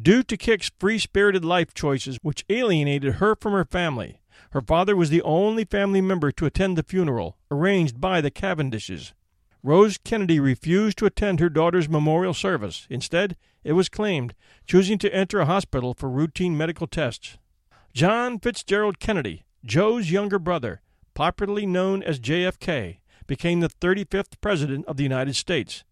Due 0.00 0.22
to 0.22 0.36
Kick's 0.36 0.70
free 0.78 1.00
spirited 1.00 1.44
life 1.44 1.74
choices, 1.74 2.16
which 2.22 2.44
alienated 2.48 3.14
her 3.14 3.34
from 3.34 3.54
her 3.54 3.64
family, 3.64 4.20
her 4.50 4.60
father 4.60 4.94
was 4.94 5.10
the 5.10 5.22
only 5.22 5.64
family 5.64 6.00
member 6.00 6.30
to 6.32 6.46
attend 6.46 6.78
the 6.78 6.82
funeral, 6.82 7.36
arranged 7.50 8.00
by 8.00 8.20
the 8.20 8.30
Cavendishes. 8.30 9.12
Rose 9.62 9.98
Kennedy 9.98 10.38
refused 10.38 10.98
to 10.98 11.06
attend 11.06 11.40
her 11.40 11.48
daughter's 11.48 11.88
memorial 11.88 12.34
service. 12.34 12.86
Instead, 12.90 13.36
it 13.64 13.72
was 13.72 13.88
claimed, 13.88 14.34
choosing 14.66 14.98
to 14.98 15.14
enter 15.14 15.40
a 15.40 15.46
hospital 15.46 15.94
for 15.94 16.08
routine 16.10 16.56
medical 16.56 16.86
tests. 16.86 17.38
John 17.94 18.38
Fitzgerald 18.38 18.98
Kennedy, 18.98 19.44
Joe's 19.64 20.10
younger 20.10 20.38
brother, 20.38 20.82
popularly 21.14 21.64
known 21.64 22.02
as 22.02 22.20
JFK, 22.20 22.98
became 23.26 23.60
the 23.60 23.68
35th 23.68 24.40
President 24.40 24.84
of 24.86 24.96
the 24.98 25.02
United 25.02 25.34
States 25.34 25.84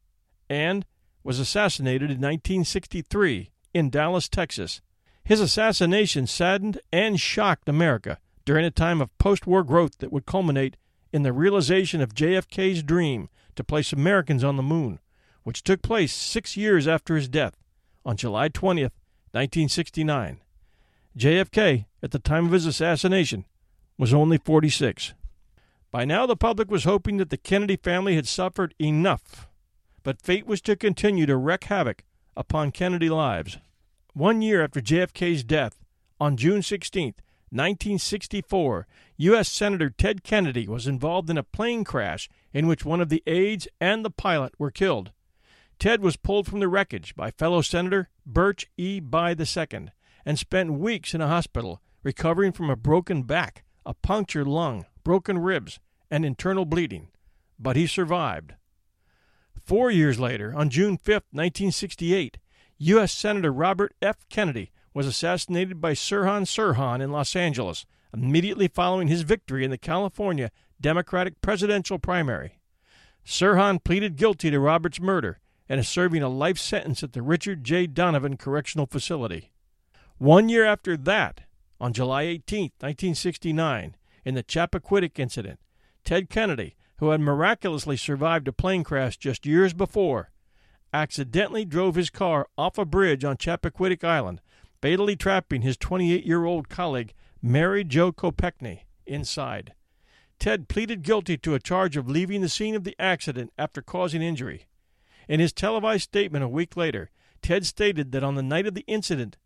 and 0.51 0.85
was 1.25 1.39
assassinated 1.39 2.11
in 2.11 2.19
1963 2.19 3.51
in 3.73 3.89
Dallas, 3.89 4.29
Texas. 4.29 4.83
His 5.25 5.41
assassination 5.41 6.27
saddened 6.27 6.81
and 6.93 7.19
shocked 7.19 7.69
America 7.69 8.19
during 8.45 8.65
a 8.65 8.71
time 8.71 9.01
of 9.01 9.17
post 9.19 9.47
war 9.47 9.63
growth 9.63 9.99
that 9.99 10.13
would 10.13 10.27
culminate 10.27 10.77
in 11.13 11.23
the 11.23 11.33
realization 11.33 12.01
of 12.01 12.15
JFK's 12.15 12.83
dream 12.83 13.29
to 13.57 13.65
place 13.65 13.93
Americans 13.93 14.43
on 14.43 14.57
the 14.57 14.63
moon, 14.63 14.99
which 15.43 15.63
took 15.63 15.83
place 15.83 16.13
six 16.13 16.57
years 16.57 16.89
after 16.89 17.17
his 17.17 17.29
death 17.29 17.55
on 18.05 18.17
July 18.17 18.49
20th, 18.49 18.93
1969. 19.33 20.41
JFK, 21.17 21.87
at 22.03 22.11
the 22.11 22.19
time 22.19 22.47
of 22.47 22.53
his 22.53 22.67
assassination, 22.67 23.45
was 23.99 24.15
only 24.15 24.39
46. 24.39 25.15
By 25.91 26.05
now, 26.05 26.25
the 26.27 26.37
public 26.37 26.71
was 26.71 26.85
hoping 26.85 27.19
that 27.19 27.31
the 27.31 27.37
Kennedy 27.37 27.77
family 27.77 28.17
had 28.17 28.27
suffered 28.27 28.75
enough, 28.81 29.47
but 30.03 30.23
fate 30.23 30.47
was 30.47 30.63
to 30.63 30.75
continue 30.75 31.27
to 31.27 31.37
wreak 31.37 31.65
havoc 31.65 32.03
upon 32.35 32.71
Kennedy 32.71 33.11
lives. 33.11 33.59
One 34.15 34.41
year 34.41 34.65
after 34.65 34.81
JFK's 34.81 35.45
death, 35.45 35.77
on 36.19 36.37
June 36.37 36.61
16th, 36.61 37.17
1964, 37.53 38.87
U.S. 39.19 39.53
Senator 39.53 39.91
Ted 39.91 40.25
Kennedy 40.25 40.67
was 40.67 40.87
involved 40.87 41.29
in 41.29 41.37
a 41.37 41.43
plane 41.43 41.85
crash 41.85 42.31
in 42.53 42.67
which 42.67 42.85
one 42.85 43.01
of 43.01 43.11
the 43.11 43.23
aides 43.27 43.69
and 43.79 44.05
the 44.05 44.11
pilot 44.11 44.55
were 44.59 44.71
killed. 44.71 45.13
Ted 45.79 46.01
was 46.01 46.17
pulled 46.17 46.47
from 46.47 46.61
the 46.61 46.69
wreckage 46.69 47.15
by 47.15 47.31
fellow 47.31 47.61
Senator 47.61 48.09
Birch 48.25 48.67
E. 48.79 49.01
Bayh 49.01 49.39
II 49.39 49.89
and 50.25 50.39
spent 50.39 50.73
weeks 50.73 51.13
in 51.13 51.21
a 51.21 51.29
hospital 51.29 51.83
recovering 52.03 52.53
from 52.53 52.71
a 52.71 52.77
broken 52.77 53.23
back, 53.23 53.65
a 53.85 53.93
punctured 53.93 54.49
lung, 54.49 54.87
broken 55.05 55.39
ribs, 55.39 55.79
and 56.11 56.25
internal 56.25 56.65
bleeding, 56.65 57.09
but 57.59 57.77
he 57.77 57.87
survived. 57.87 58.55
Four 59.65 59.91
years 59.91 60.19
later, 60.19 60.55
on 60.57 60.71
June 60.71 60.97
5, 60.97 61.07
1968, 61.31 62.39
U.S. 62.79 63.13
Senator 63.13 63.53
Robert 63.53 63.95
F. 64.03 64.27
Kennedy 64.29 64.72
was 64.95 65.07
assassinated 65.07 65.81
by 65.81 65.93
Sirhan 65.93 66.43
Sirhan 66.43 67.01
in 67.01 67.11
Los 67.11 67.35
Angeles 67.35 67.87
immediately 68.15 68.69
following 68.69 69.09
his 69.09 69.23
victory 69.23 69.65
in 69.65 69.71
the 69.71 69.79
California 69.79 70.51
Democratic 70.81 71.41
presidential 71.41 71.99
primary. 71.99 72.59
Sirhan 73.25 73.83
pleaded 73.83 74.17
guilty 74.17 74.51
to 74.51 74.61
Robert's 74.61 75.01
murder 75.01 75.39
and 75.69 75.81
is 75.81 75.89
serving 75.89 76.23
a 76.23 76.29
life 76.29 76.59
sentence 76.59 77.03
at 77.03 77.13
the 77.13 77.23
Richard 77.23 77.65
J. 77.65 77.87
Donovan 77.87 78.37
Correctional 78.37 78.87
Facility. 78.87 79.53
One 80.19 80.49
year 80.49 80.65
after 80.65 80.97
that, 80.97 81.43
on 81.81 81.93
July 81.93 82.23
18, 82.23 82.63
1969, 82.81 83.97
in 84.25 84.35
the 84.35 84.43
Chappaquiddick 84.43 85.19
incident, 85.19 85.59
Ted 86.05 86.29
Kennedy, 86.29 86.77
who 86.99 87.11
had 87.11 87.21
miraculously 87.21 87.97
survived 87.97 88.47
a 88.49 88.53
plane 88.53 88.85
crash 88.85 89.17
just 89.17 89.47
years 89.47 89.73
before, 89.73 90.31
accidentally 90.93 91.65
drove 91.65 91.95
his 91.95 92.11
car 92.11 92.47
off 92.59 92.77
a 92.77 92.85
bridge 92.85 93.25
on 93.25 93.37
Chappaquiddick 93.37 94.05
Island 94.05 94.41
fatally 94.83 95.17
trapping 95.17 95.63
his 95.63 95.77
28 95.77 96.27
year 96.27 96.45
old 96.45 96.69
colleague, 96.69 97.15
Mary 97.41 97.85
Jo 97.85 98.13
Kopechne, 98.13 98.81
inside. 99.07 99.73
Ted 100.39 100.69
pleaded 100.69 101.03
guilty 101.03 101.39
to 101.39 101.55
a 101.55 101.61
charge 101.61 101.97
of 101.97 102.11
leaving 102.11 102.41
the 102.41 102.49
scene 102.49 102.75
of 102.75 102.83
the 102.83 102.97
accident 102.99 103.53
after 103.57 103.81
causing 103.81 104.21
injury. 104.21 104.67
In 105.29 105.39
his 105.39 105.53
televised 105.53 106.03
statement 106.03 106.45
a 106.45 106.49
week 106.49 106.77
later, 106.77 107.11
Ted 107.43 107.65
stated 107.65 108.11
that 108.11 108.25
on 108.25 108.35
the 108.35 108.43
night 108.43 108.67
of 108.67 108.75
the 108.75 108.85
incident, 108.89 109.37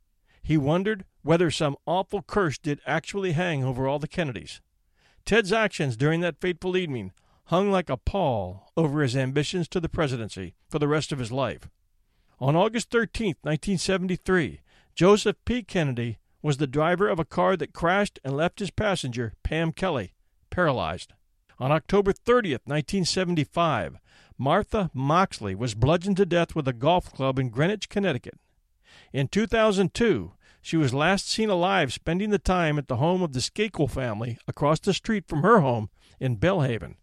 he 0.43 0.57
wondered 0.57 1.05
whether 1.23 1.51
some 1.51 1.77
awful 1.87 2.23
curse 2.23 2.57
did 2.57 2.81
actually 2.87 3.33
hang 3.33 3.63
over 3.63 3.87
all 3.87 3.99
the 3.99 4.09
Kennedys. 4.09 4.61
Ted's 5.27 5.53
actions 5.53 5.97
during 5.97 6.21
that 6.21 6.41
fateful 6.41 6.77
evening 6.77 7.13
hung 7.47 7.71
like 7.71 7.91
a 7.91 7.97
pall 7.97 8.71
over 8.77 9.03
his 9.03 9.17
ambitions 9.17 9.69
to 9.69 9.81
the 9.81 9.89
presidency 9.89 10.55
for 10.69 10.79
the 10.79 10.89
rest 10.89 11.13
of 11.13 11.19
his 11.19 11.33
life. 11.33 11.69
On 12.39 12.55
August 12.55 12.91
13, 12.91 13.35
1973, 13.43 14.61
Joseph 14.97 15.37
P. 15.45 15.63
Kennedy 15.63 16.17
was 16.41 16.57
the 16.57 16.67
driver 16.67 17.07
of 17.07 17.19
a 17.19 17.25
car 17.27 17.55
that 17.55 17.75
crashed 17.75 18.19
and 18.25 18.35
left 18.35 18.61
his 18.61 18.71
passenger, 18.71 19.35
Pam 19.43 19.71
Kelly, 19.71 20.15
paralyzed. 20.49 21.13
On 21.59 21.71
October 21.71 22.15
30th, 22.15 22.65
1975, 22.65 23.99
Martha 24.39 24.91
Moxley 24.95 25.55
was 25.55 25.75
bludgeoned 25.75 26.17
to 26.17 26.25
death 26.25 26.55
with 26.55 26.67
a 26.67 26.73
golf 26.73 27.13
club 27.13 27.39
in 27.39 27.51
Greenwich, 27.51 27.91
Connecticut. 27.91 28.39
In 29.13 29.29
2002, 29.29 30.33
she 30.63 30.79
was 30.79 30.95
last 30.95 31.29
seen 31.29 31.51
alive 31.51 31.93
spending 31.93 32.31
the 32.31 32.39
time 32.39 32.79
at 32.79 32.89
the 32.89 32.97
home 32.97 33.21
of 33.21 33.35
the 33.35 33.41
Skakel 33.41 33.91
family 33.91 34.39
across 34.49 34.81
the 34.81 34.95
street 34.95 35.29
from 35.29 35.43
her 35.43 35.61
home 35.61 35.91
in 36.19 36.37
Belle 36.37 36.63
Haven. 36.63 36.97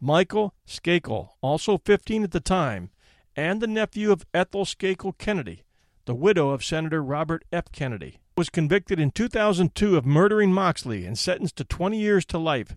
Michael 0.00 0.54
Skakel, 0.64 1.30
also 1.40 1.76
15 1.78 2.22
at 2.22 2.30
the 2.30 2.38
time, 2.38 2.90
and 3.34 3.60
the 3.60 3.66
nephew 3.66 4.12
of 4.12 4.24
Ethel 4.32 4.64
Skakel 4.64 5.18
Kennedy, 5.18 5.64
the 6.04 6.14
widow 6.14 6.50
of 6.50 6.64
Senator 6.64 7.02
Robert 7.02 7.44
F. 7.52 7.70
Kennedy, 7.72 8.18
was 8.36 8.50
convicted 8.50 8.98
in 8.98 9.10
2002 9.10 9.96
of 9.96 10.06
murdering 10.06 10.52
Moxley 10.52 11.04
and 11.04 11.18
sentenced 11.18 11.56
to 11.56 11.64
20 11.64 11.98
years 11.98 12.24
to 12.26 12.38
life. 12.38 12.76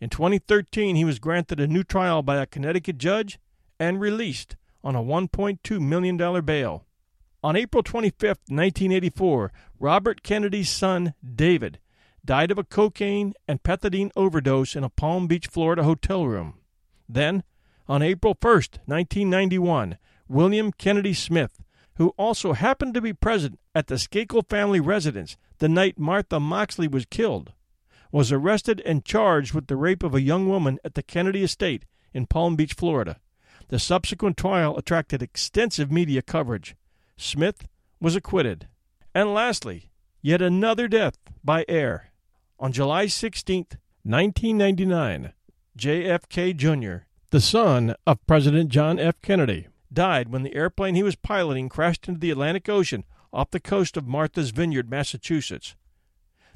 In 0.00 0.10
2013, 0.10 0.96
he 0.96 1.04
was 1.04 1.18
granted 1.18 1.58
a 1.58 1.66
new 1.66 1.82
trial 1.82 2.22
by 2.22 2.36
a 2.36 2.46
Connecticut 2.46 2.98
judge 2.98 3.38
and 3.78 4.00
released 4.00 4.56
on 4.84 4.94
a 4.94 5.02
$1.2 5.02 5.80
million 5.80 6.44
bail. 6.44 6.84
On 7.42 7.56
April 7.56 7.82
25, 7.82 8.28
1984, 8.48 9.52
Robert 9.78 10.22
Kennedy's 10.22 10.70
son, 10.70 11.14
David, 11.34 11.78
died 12.24 12.50
of 12.50 12.58
a 12.58 12.64
cocaine 12.64 13.34
and 13.46 13.62
pethidine 13.62 14.10
overdose 14.16 14.74
in 14.74 14.82
a 14.82 14.88
Palm 14.88 15.26
Beach, 15.26 15.46
Florida 15.46 15.84
hotel 15.84 16.26
room. 16.26 16.54
Then, 17.08 17.44
on 17.88 18.02
April 18.02 18.36
1, 18.40 18.52
1991, 18.86 19.98
William 20.28 20.72
Kennedy 20.72 21.14
Smith, 21.14 21.62
who 21.96 22.08
also 22.16 22.52
happened 22.52 22.94
to 22.94 23.00
be 23.00 23.12
present 23.12 23.58
at 23.74 23.86
the 23.86 23.96
Skakel 23.96 24.48
family 24.48 24.80
residence 24.80 25.36
the 25.58 25.68
night 25.68 25.98
Martha 25.98 26.38
Moxley 26.38 26.88
was 26.88 27.06
killed, 27.06 27.52
was 28.12 28.30
arrested 28.30 28.82
and 28.84 29.04
charged 29.04 29.54
with 29.54 29.66
the 29.66 29.76
rape 29.76 30.02
of 30.02 30.14
a 30.14 30.20
young 30.20 30.48
woman 30.48 30.78
at 30.84 30.94
the 30.94 31.02
Kennedy 31.02 31.42
estate 31.42 31.84
in 32.12 32.26
Palm 32.26 32.56
Beach, 32.56 32.74
Florida. 32.74 33.18
The 33.68 33.78
subsequent 33.78 34.36
trial 34.36 34.76
attracted 34.76 35.22
extensive 35.22 35.90
media 35.90 36.22
coverage. 36.22 36.76
Smith 37.16 37.66
was 38.00 38.14
acquitted. 38.14 38.68
And 39.14 39.32
lastly, 39.32 39.88
yet 40.22 40.42
another 40.42 40.88
death 40.88 41.18
by 41.42 41.64
air. 41.68 42.10
On 42.58 42.72
July 42.72 43.06
16, 43.06 43.66
1999, 44.02 45.32
JFK 45.76 46.56
Jr., 46.56 47.06
the 47.30 47.40
son 47.40 47.94
of 48.06 48.24
President 48.26 48.70
John 48.70 48.98
F. 48.98 49.20
Kennedy, 49.20 49.66
died 49.92 50.28
when 50.28 50.42
the 50.42 50.54
airplane 50.54 50.94
he 50.94 51.02
was 51.02 51.16
piloting 51.16 51.68
crashed 51.68 52.08
into 52.08 52.20
the 52.20 52.30
Atlantic 52.30 52.68
Ocean 52.68 53.04
off 53.32 53.50
the 53.50 53.60
coast 53.60 53.96
of 53.96 54.06
Martha's 54.06 54.50
Vineyard, 54.50 54.90
Massachusetts. 54.90 55.74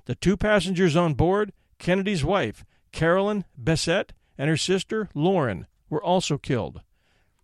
The 0.07 0.15
two 0.15 0.37
passengers 0.37 0.97
on 0.97 1.15
board, 1.15 1.53
Kennedy's 1.79 2.25
wife, 2.25 2.65
Carolyn 2.93 3.45
Bessette, 3.61 4.11
and 4.39 4.49
her 4.49 4.57
sister, 4.57 5.09
Lauren, 5.15 5.67
were 5.89 6.03
also 6.03 6.39
killed. 6.39 6.81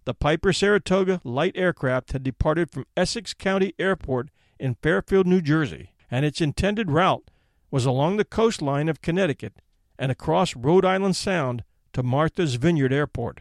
The 0.04 0.14
Piper 0.14 0.52
Saratoga 0.52 1.20
light 1.24 1.56
aircraft 1.56 2.12
had 2.12 2.22
departed 2.22 2.70
from 2.70 2.86
Essex 2.96 3.34
County 3.34 3.74
Airport 3.78 4.30
in 4.58 4.76
Fairfield, 4.76 5.26
New 5.26 5.40
Jersey, 5.40 5.92
and 6.10 6.24
its 6.24 6.40
intended 6.40 6.90
route 6.90 7.30
was 7.70 7.84
along 7.84 8.16
the 8.16 8.24
coastline 8.24 8.88
of 8.88 9.02
Connecticut 9.02 9.60
and 9.98 10.12
across 10.12 10.56
Rhode 10.56 10.84
Island 10.84 11.16
Sound 11.16 11.64
to 11.92 12.02
Martha's 12.02 12.54
Vineyard 12.54 12.92
Airport. 12.92 13.40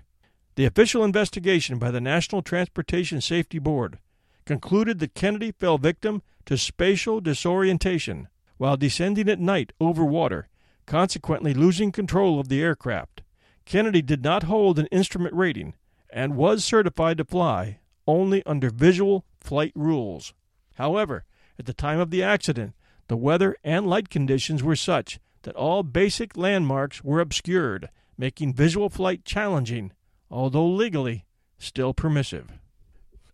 The 0.55 0.65
official 0.65 1.03
investigation 1.03 1.79
by 1.79 1.91
the 1.91 1.99
National 1.99 2.41
Transportation 2.41 3.19
Safety 3.19 3.59
Board 3.59 3.99
concluded 4.45 4.99
that 4.99 5.13
Kennedy 5.13 5.51
fell 5.51 5.77
victim 5.77 6.21
to 6.45 6.57
spatial 6.57 7.19
disorientation 7.19 8.29
while 8.57 8.77
descending 8.77 9.27
at 9.27 9.39
night 9.39 9.73
over 9.81 10.05
water, 10.05 10.47
consequently 10.85 11.53
losing 11.53 11.91
control 11.91 12.39
of 12.39 12.47
the 12.47 12.61
aircraft. 12.61 13.21
Kennedy 13.65 14.01
did 14.01 14.23
not 14.23 14.43
hold 14.43 14.79
an 14.79 14.85
instrument 14.87 15.33
rating 15.35 15.73
and 16.09 16.37
was 16.37 16.63
certified 16.63 17.17
to 17.17 17.25
fly 17.25 17.79
only 18.07 18.45
under 18.45 18.69
visual 18.69 19.25
flight 19.41 19.73
rules. 19.75 20.33
However, 20.75 21.25
at 21.59 21.65
the 21.65 21.73
time 21.73 21.99
of 21.99 22.11
the 22.11 22.23
accident, 22.23 22.75
the 23.09 23.17
weather 23.17 23.57
and 23.61 23.87
light 23.87 24.09
conditions 24.09 24.63
were 24.63 24.77
such 24.77 25.19
that 25.41 25.55
all 25.55 25.83
basic 25.83 26.37
landmarks 26.37 27.03
were 27.03 27.19
obscured, 27.19 27.89
making 28.17 28.53
visual 28.53 28.89
flight 28.89 29.25
challenging, 29.25 29.91
although 30.35 30.67
legally 30.67 31.25
still 31.57 31.93
permissive. 31.93 32.59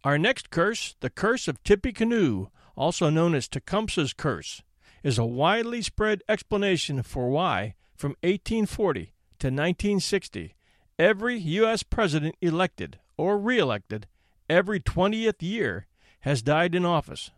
Our 0.03 0.20
next 0.20 0.51
curse, 0.51 0.96
the 1.00 1.10
curse 1.10 1.48
of 1.48 1.63
Tippecanoe, 1.63 2.51
also 2.75 3.10
known 3.10 3.34
as 3.34 3.48
Tecumseh's 3.48 4.13
curse, 4.13 4.62
is 5.03 5.17
a 5.17 5.25
widely 5.25 5.81
spread 5.81 6.22
explanation 6.29 7.01
for 7.01 7.29
why, 7.29 7.74
from 7.96 8.12
1840 8.22 9.13
to 9.39 9.48
1960, 9.48 10.53
Every 11.00 11.39
U.S. 11.39 11.81
president 11.81 12.36
elected 12.41 13.00
or 13.17 13.39
reelected 13.39 14.05
every 14.48 14.79
20th 14.79 15.41
year 15.41 15.88
has 16.20 16.43
died 16.43 16.75
in 16.75 16.86
office. 16.86 17.31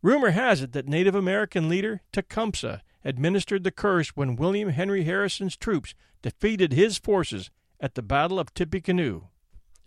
Rumor 0.00 0.30
has 0.30 0.62
it 0.62 0.72
that 0.72 0.88
Native 0.88 1.14
American 1.14 1.68
leader 1.68 2.00
Tecumseh 2.12 2.80
administered 3.04 3.64
the 3.64 3.70
curse 3.70 4.16
when 4.16 4.36
William 4.36 4.70
Henry 4.70 5.04
Harrison's 5.04 5.54
troops 5.54 5.94
defeated 6.22 6.72
his 6.72 6.96
forces 6.96 7.50
at 7.82 7.96
the 7.96 8.02
Battle 8.02 8.38
of 8.38 8.54
Tippecanoe. 8.54 9.28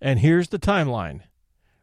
And 0.01 0.19
here's 0.19 0.49
the 0.49 0.59
timeline 0.59 1.21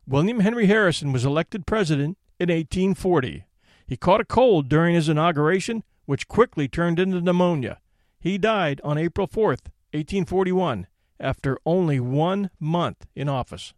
William 0.06 0.40
Henry 0.40 0.66
Harrison 0.66 1.10
was 1.10 1.24
elected 1.24 1.66
president 1.66 2.18
in 2.38 2.50
1840. 2.50 3.46
He 3.86 3.96
caught 3.96 4.20
a 4.20 4.24
cold 4.24 4.68
during 4.68 4.94
his 4.94 5.08
inauguration, 5.08 5.82
which 6.04 6.28
quickly 6.28 6.68
turned 6.68 7.00
into 7.00 7.20
pneumonia. 7.20 7.80
He 8.20 8.38
died 8.38 8.80
on 8.84 8.98
April 8.98 9.26
4th, 9.26 9.70
1841, 9.92 10.86
after 11.18 11.58
only 11.64 11.98
one 11.98 12.50
month 12.60 13.06
in 13.14 13.28
office. 13.28 13.72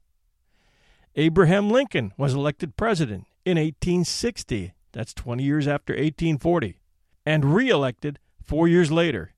Abraham 1.16 1.70
Lincoln 1.70 2.12
was 2.18 2.34
elected 2.34 2.76
president 2.76 3.26
in 3.44 3.56
1860, 3.56 4.74
that's 4.92 5.14
20 5.14 5.42
years 5.42 5.68
after 5.68 5.92
1840, 5.92 6.80
and 7.24 7.54
re 7.54 7.68
elected 7.68 8.18
four 8.42 8.66
years 8.66 8.90
later. 8.90 9.32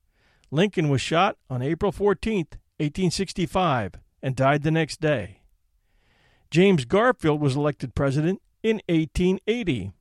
Lincoln 0.49 0.89
was 0.89 1.01
shot 1.01 1.37
on 1.49 1.61
April 1.61 1.91
14, 1.91 2.47
1865, 2.79 3.93
and 4.21 4.35
died 4.35 4.63
the 4.63 4.71
next 4.71 5.01
day. 5.01 5.41
James 6.49 6.85
Garfield 6.85 7.41
was 7.41 7.55
elected 7.55 7.95
president 7.95 8.41
in 8.63 8.81
1880. 8.87 9.91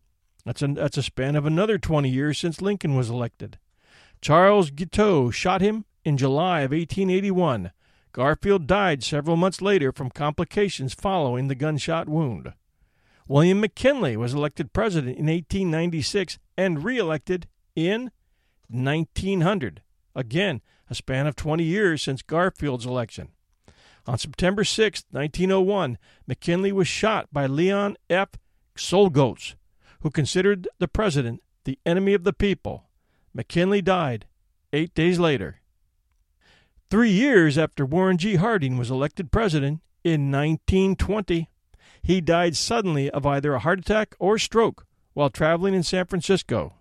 That's 0.45 0.62
a, 0.62 0.69
that's 0.69 0.97
a 0.97 1.03
span 1.03 1.37
of 1.37 1.47
another 1.47 1.79
20 1.79 2.09
years 2.09 2.39
since 2.39 2.62
Lincoln 2.62 2.97
was 2.97 3.11
elected. 3.11 3.59
Charles 4.21 4.71
Guiteau 4.71 5.31
shot 5.31 5.61
him 5.61 5.85
in 6.05 6.17
July 6.17 6.61
of 6.61 6.71
1881 6.71 7.73
Garfield 8.17 8.67
died 8.67 9.05
several 9.05 9.37
months 9.37 9.61
later 9.61 9.93
from 9.93 10.09
complications 10.09 10.95
following 10.95 11.49
the 11.49 11.55
gunshot 11.55 12.09
wound. 12.09 12.55
William 13.29 13.61
McKinley 13.61 14.17
was 14.17 14.33
elected 14.33 14.73
president 14.73 15.19
in 15.19 15.27
1896 15.27 16.39
and 16.57 16.83
reelected 16.83 17.47
in 17.75 18.11
1900. 18.71 19.83
Again, 20.15 20.62
a 20.88 20.94
span 20.94 21.27
of 21.27 21.37
20 21.37 21.64
years 21.64 22.03
since 22.03 22.22
Garfield's 22.22 22.87
election. 22.87 23.29
On 24.07 24.18
September 24.18 24.62
6, 24.62 25.05
1901, 25.11 25.99
McKinley 26.27 26.72
was 26.72 26.87
shot 26.87 27.29
by 27.33 27.46
Leon 27.46 27.96
F. 28.09 28.31
Czolgosz, 28.77 29.55
who 30.01 30.11
considered 30.11 30.68
the 30.79 30.88
president 30.88 31.42
the 31.64 31.79
enemy 31.85 32.14
of 32.14 32.25
the 32.25 32.33
people. 32.33 32.85
McKinley 33.35 33.83
died 33.83 34.27
eight 34.72 34.94
days 34.94 35.18
later. 35.18 35.61
Three 36.88 37.11
years 37.11 37.59
after 37.59 37.85
Warren 37.85 38.16
G. 38.16 38.37
Harding 38.37 38.79
was 38.79 38.90
elected 38.90 39.33
president 39.33 39.81
in 40.05 40.31
1920, 40.31 41.51
he 42.01 42.20
died 42.20 42.57
suddenly 42.57 43.11
of 43.11 43.27
either 43.27 43.55
a 43.55 43.59
heart 43.59 43.81
attack 43.81 44.14
or 44.20 44.38
stroke 44.38 44.87
while 45.14 45.31
traveling 45.31 45.75
in 45.75 45.83
San 45.83 46.07
Francisco. 46.07 46.75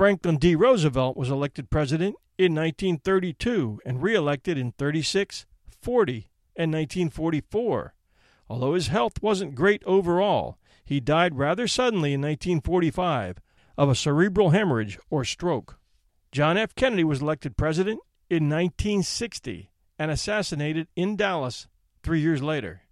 Franklin 0.00 0.38
D. 0.38 0.54
Roosevelt 0.56 1.14
was 1.14 1.28
elected 1.28 1.68
president 1.68 2.16
in 2.38 2.54
1932 2.54 3.82
and 3.84 4.02
reelected 4.02 4.56
in 4.56 4.72
36, 4.72 5.44
40, 5.82 6.30
and 6.56 6.72
1944. 6.72 7.92
Although 8.48 8.72
his 8.72 8.86
health 8.86 9.20
wasn't 9.20 9.54
great 9.54 9.84
overall, 9.84 10.56
he 10.82 11.00
died 11.00 11.36
rather 11.36 11.68
suddenly 11.68 12.14
in 12.14 12.22
1945 12.22 13.40
of 13.76 13.90
a 13.90 13.94
cerebral 13.94 14.48
hemorrhage 14.48 14.98
or 15.10 15.22
stroke. 15.22 15.78
John 16.32 16.56
F. 16.56 16.74
Kennedy 16.74 17.04
was 17.04 17.20
elected 17.20 17.58
president 17.58 18.00
in 18.30 18.48
1960 18.48 19.70
and 19.98 20.10
assassinated 20.10 20.88
in 20.96 21.14
Dallas 21.14 21.68
three 22.02 22.20
years 22.20 22.42
later. 22.42 22.84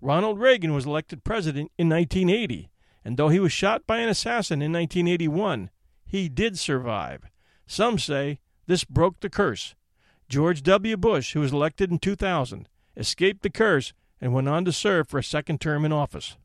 Ronald 0.00 0.40
Reagan 0.40 0.74
was 0.74 0.84
elected 0.84 1.22
president 1.22 1.70
in 1.78 1.88
1980, 1.88 2.72
and 3.04 3.16
though 3.16 3.28
he 3.28 3.38
was 3.38 3.52
shot 3.52 3.86
by 3.86 3.98
an 3.98 4.08
assassin 4.08 4.62
in 4.62 4.72
1981, 4.72 5.70
he 6.04 6.28
did 6.28 6.58
survive. 6.58 7.24
Some 7.66 7.98
say 7.98 8.40
this 8.66 8.84
broke 8.84 9.20
the 9.20 9.30
curse. 9.30 9.74
George 10.28 10.62
W. 10.62 10.96
Bush, 10.96 11.32
who 11.32 11.40
was 11.40 11.52
elected 11.52 11.90
in 11.90 11.98
2000, 11.98 12.68
escaped 12.96 13.42
the 13.42 13.50
curse 13.50 13.92
and 14.20 14.32
went 14.32 14.48
on 14.48 14.64
to 14.64 14.72
serve 14.72 15.08
for 15.08 15.18
a 15.18 15.24
second 15.24 15.60
term 15.60 15.84
in 15.84 15.92
office. 15.92 16.36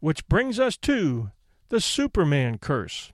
Which 0.00 0.26
brings 0.28 0.58
us 0.58 0.76
to 0.78 1.30
the 1.68 1.80
Superman 1.80 2.58
curse. 2.58 3.12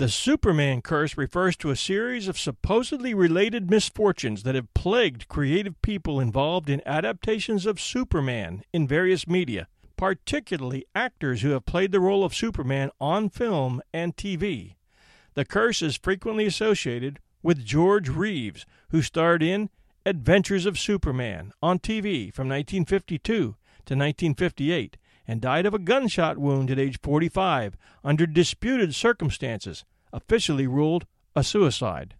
The 0.00 0.08
Superman 0.08 0.80
curse 0.80 1.18
refers 1.18 1.56
to 1.58 1.70
a 1.70 1.76
series 1.76 2.26
of 2.26 2.38
supposedly 2.38 3.12
related 3.12 3.70
misfortunes 3.70 4.44
that 4.44 4.54
have 4.54 4.72
plagued 4.72 5.28
creative 5.28 5.80
people 5.82 6.20
involved 6.20 6.70
in 6.70 6.80
adaptations 6.86 7.66
of 7.66 7.80
Superman 7.80 8.62
in 8.72 8.88
various 8.88 9.26
media, 9.26 9.68
particularly 9.96 10.86
actors 10.94 11.42
who 11.42 11.50
have 11.50 11.66
played 11.66 11.92
the 11.92 12.00
role 12.00 12.24
of 12.24 12.34
Superman 12.34 12.90
on 12.98 13.28
film 13.28 13.82
and 13.92 14.16
TV. 14.16 14.76
The 15.34 15.44
curse 15.44 15.82
is 15.82 15.96
frequently 15.96 16.46
associated 16.46 17.20
with 17.42 17.64
George 17.64 18.08
Reeves, 18.08 18.66
who 18.90 19.02
starred 19.02 19.42
in 19.42 19.70
Adventures 20.04 20.66
of 20.66 20.78
Superman 20.78 21.52
on 21.62 21.78
TV 21.78 22.32
from 22.32 22.48
1952 22.48 23.22
to 23.32 23.54
1958 23.94 24.96
and 25.26 25.40
died 25.40 25.66
of 25.66 25.74
a 25.74 25.78
gunshot 25.78 26.38
wound 26.38 26.70
at 26.70 26.78
age 26.78 26.98
45 27.02 27.76
under 28.02 28.26
disputed 28.26 28.94
circumstances, 28.94 29.84
officially 30.12 30.66
ruled 30.66 31.06
a 31.36 31.44
suicide. 31.44 32.14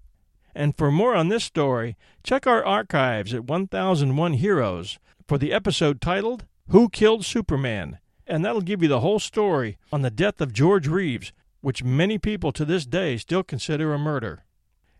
And 0.55 0.77
for 0.77 0.91
more 0.91 1.15
on 1.15 1.29
this 1.29 1.45
story, 1.45 1.97
check 2.23 2.47
our 2.47 2.65
archives 2.65 3.35
at 3.35 3.45
1001 3.45 4.35
Heroes 4.35 4.99
for 5.27 5.39
the 5.39 5.53
episode 5.53 6.01
titled 6.01 6.45
Who 6.69 6.89
Killed 6.89 7.25
Superman? 7.25 7.99
And 8.27 8.45
that'll 8.45 8.61
give 8.61 8.83
you 8.83 8.89
the 8.89 9.01
whole 9.01 9.19
story 9.19 9.79
on 9.93 10.03
the 10.03 10.11
death 10.11 10.41
of 10.41 10.53
George 10.53 10.87
Reeves, 10.87 11.33
which 11.61 11.85
many 11.85 12.19
people 12.19 12.53
to 12.53 12.65
this 12.65 12.87
day 12.87 13.17
still 13.17 13.43
consider 13.43 13.93
a 13.93 13.99
murder. 13.99 14.45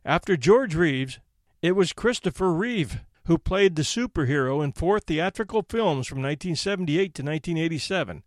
After 0.05 0.37
George 0.37 0.75
Reeves, 0.75 1.19
it 1.63 1.73
was 1.73 1.93
Christopher 1.93 2.53
Reeve 2.53 3.01
who 3.27 3.39
played 3.39 3.77
the 3.77 3.83
superhero 3.83 4.65
in 4.65 4.73
four 4.73 4.99
theatrical 4.99 5.65
films 5.69 6.07
from 6.07 6.19
1978 6.19 7.15
to 7.15 7.23
1987 7.23 8.23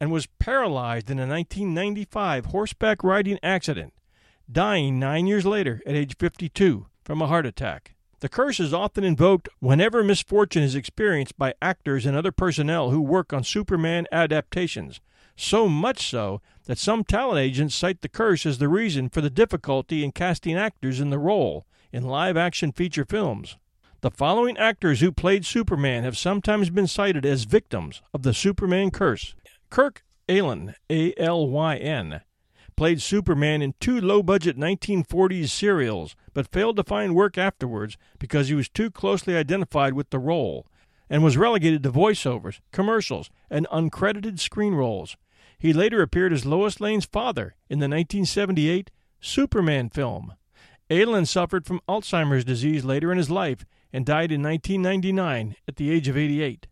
and 0.00 0.10
was 0.10 0.26
paralyzed 0.38 1.10
in 1.10 1.18
a 1.18 1.28
1995 1.28 2.46
horseback 2.46 3.04
riding 3.04 3.38
accident, 3.42 3.92
dying 4.50 4.98
nine 4.98 5.26
years 5.26 5.46
later 5.46 5.80
at 5.86 5.94
age 5.94 6.16
52 6.18 6.86
from 7.04 7.22
a 7.22 7.26
heart 7.26 7.46
attack. 7.46 7.94
The 8.20 8.28
curse 8.28 8.60
is 8.60 8.74
often 8.74 9.04
invoked 9.04 9.48
whenever 9.60 10.02
misfortune 10.02 10.62
is 10.62 10.74
experienced 10.74 11.38
by 11.38 11.54
actors 11.62 12.04
and 12.04 12.16
other 12.16 12.32
personnel 12.32 12.90
who 12.90 13.00
work 13.00 13.32
on 13.32 13.44
Superman 13.44 14.06
adaptations. 14.10 15.00
So 15.42 15.70
much 15.70 16.06
so 16.06 16.42
that 16.66 16.76
some 16.76 17.02
talent 17.02 17.38
agents 17.38 17.74
cite 17.74 18.02
the 18.02 18.10
curse 18.10 18.44
as 18.44 18.58
the 18.58 18.68
reason 18.68 19.08
for 19.08 19.22
the 19.22 19.30
difficulty 19.30 20.04
in 20.04 20.12
casting 20.12 20.54
actors 20.54 21.00
in 21.00 21.08
the 21.08 21.18
role 21.18 21.66
in 21.90 22.04
live 22.04 22.36
action 22.36 22.72
feature 22.72 23.06
films. 23.06 23.56
The 24.02 24.10
following 24.10 24.58
actors 24.58 25.00
who 25.00 25.10
played 25.10 25.46
Superman 25.46 26.04
have 26.04 26.18
sometimes 26.18 26.68
been 26.68 26.86
cited 26.86 27.24
as 27.24 27.44
victims 27.44 28.02
of 28.12 28.22
the 28.22 28.34
Superman 28.34 28.90
curse 28.90 29.34
Kirk 29.70 30.04
Alyn, 30.28 30.74
A 30.90 31.14
L 31.16 31.48
Y 31.48 31.76
N, 31.76 32.20
played 32.76 33.00
Superman 33.00 33.62
in 33.62 33.74
two 33.80 33.98
low 33.98 34.22
budget 34.22 34.58
1940s 34.58 35.48
serials, 35.48 36.16
but 36.34 36.52
failed 36.52 36.76
to 36.76 36.84
find 36.84 37.14
work 37.14 37.38
afterwards 37.38 37.96
because 38.18 38.48
he 38.48 38.54
was 38.54 38.68
too 38.68 38.90
closely 38.90 39.34
identified 39.34 39.94
with 39.94 40.10
the 40.10 40.18
role 40.18 40.66
and 41.08 41.24
was 41.24 41.38
relegated 41.38 41.82
to 41.82 41.90
voiceovers, 41.90 42.60
commercials, 42.72 43.30
and 43.50 43.66
uncredited 43.72 44.38
screen 44.38 44.74
roles. 44.74 45.16
He 45.60 45.74
later 45.74 46.00
appeared 46.00 46.32
as 46.32 46.46
Lois 46.46 46.80
Lane's 46.80 47.04
father 47.04 47.54
in 47.68 47.80
the 47.80 47.84
1978 47.84 48.90
Superman 49.20 49.90
film. 49.90 50.32
Alyn 50.88 51.26
suffered 51.26 51.66
from 51.66 51.82
Alzheimer's 51.86 52.46
disease 52.46 52.82
later 52.82 53.12
in 53.12 53.18
his 53.18 53.28
life 53.28 53.66
and 53.92 54.06
died 54.06 54.32
in 54.32 54.42
1999 54.42 55.56
at 55.68 55.76
the 55.76 55.90
age 55.90 56.08
of 56.08 56.16
88. 56.16 56.66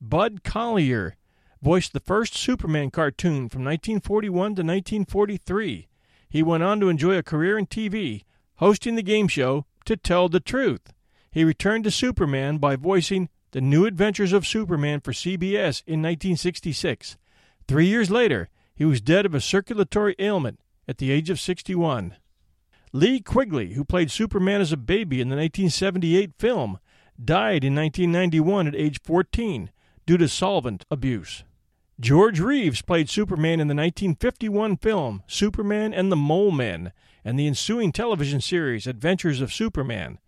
Bud 0.00 0.44
Collyer 0.44 1.14
voiced 1.60 1.92
the 1.92 1.98
first 1.98 2.36
Superman 2.36 2.92
cartoon 2.92 3.48
from 3.48 3.64
1941 3.64 4.32
to 4.32 4.62
1943. 4.62 5.88
He 6.28 6.42
went 6.42 6.62
on 6.62 6.78
to 6.78 6.88
enjoy 6.88 7.18
a 7.18 7.24
career 7.24 7.58
in 7.58 7.66
TV, 7.66 8.22
hosting 8.56 8.94
the 8.94 9.02
game 9.02 9.26
show 9.26 9.66
To 9.86 9.96
Tell 9.96 10.28
the 10.28 10.38
Truth. 10.38 10.92
He 11.32 11.42
returned 11.42 11.82
to 11.84 11.90
Superman 11.90 12.58
by 12.58 12.76
voicing 12.76 13.28
The 13.50 13.60
New 13.60 13.86
Adventures 13.86 14.32
of 14.32 14.46
Superman 14.46 15.00
for 15.00 15.12
CBS 15.12 15.82
in 15.84 16.00
1966. 16.00 17.16
Three 17.70 17.86
years 17.86 18.10
later, 18.10 18.48
he 18.74 18.84
was 18.84 19.00
dead 19.00 19.24
of 19.24 19.32
a 19.32 19.40
circulatory 19.40 20.16
ailment 20.18 20.58
at 20.88 20.98
the 20.98 21.12
age 21.12 21.30
of 21.30 21.38
61. 21.38 22.16
Lee 22.92 23.20
Quigley, 23.20 23.74
who 23.74 23.84
played 23.84 24.10
Superman 24.10 24.60
as 24.60 24.72
a 24.72 24.76
baby 24.76 25.20
in 25.20 25.28
the 25.28 25.36
1978 25.36 26.32
film, 26.36 26.80
died 27.24 27.62
in 27.62 27.76
1991 27.76 28.66
at 28.66 28.74
age 28.74 29.00
14 29.04 29.70
due 30.04 30.16
to 30.16 30.26
solvent 30.26 30.84
abuse. 30.90 31.44
George 32.00 32.40
Reeves 32.40 32.82
played 32.82 33.08
Superman 33.08 33.60
in 33.60 33.68
the 33.68 33.76
1951 33.76 34.76
film 34.78 35.22
Superman 35.28 35.94
and 35.94 36.10
the 36.10 36.16
Mole 36.16 36.50
Men 36.50 36.90
and 37.24 37.38
the 37.38 37.46
ensuing 37.46 37.92
television 37.92 38.40
series 38.40 38.88
Adventures 38.88 39.40
of 39.40 39.52
Superman. 39.52 40.18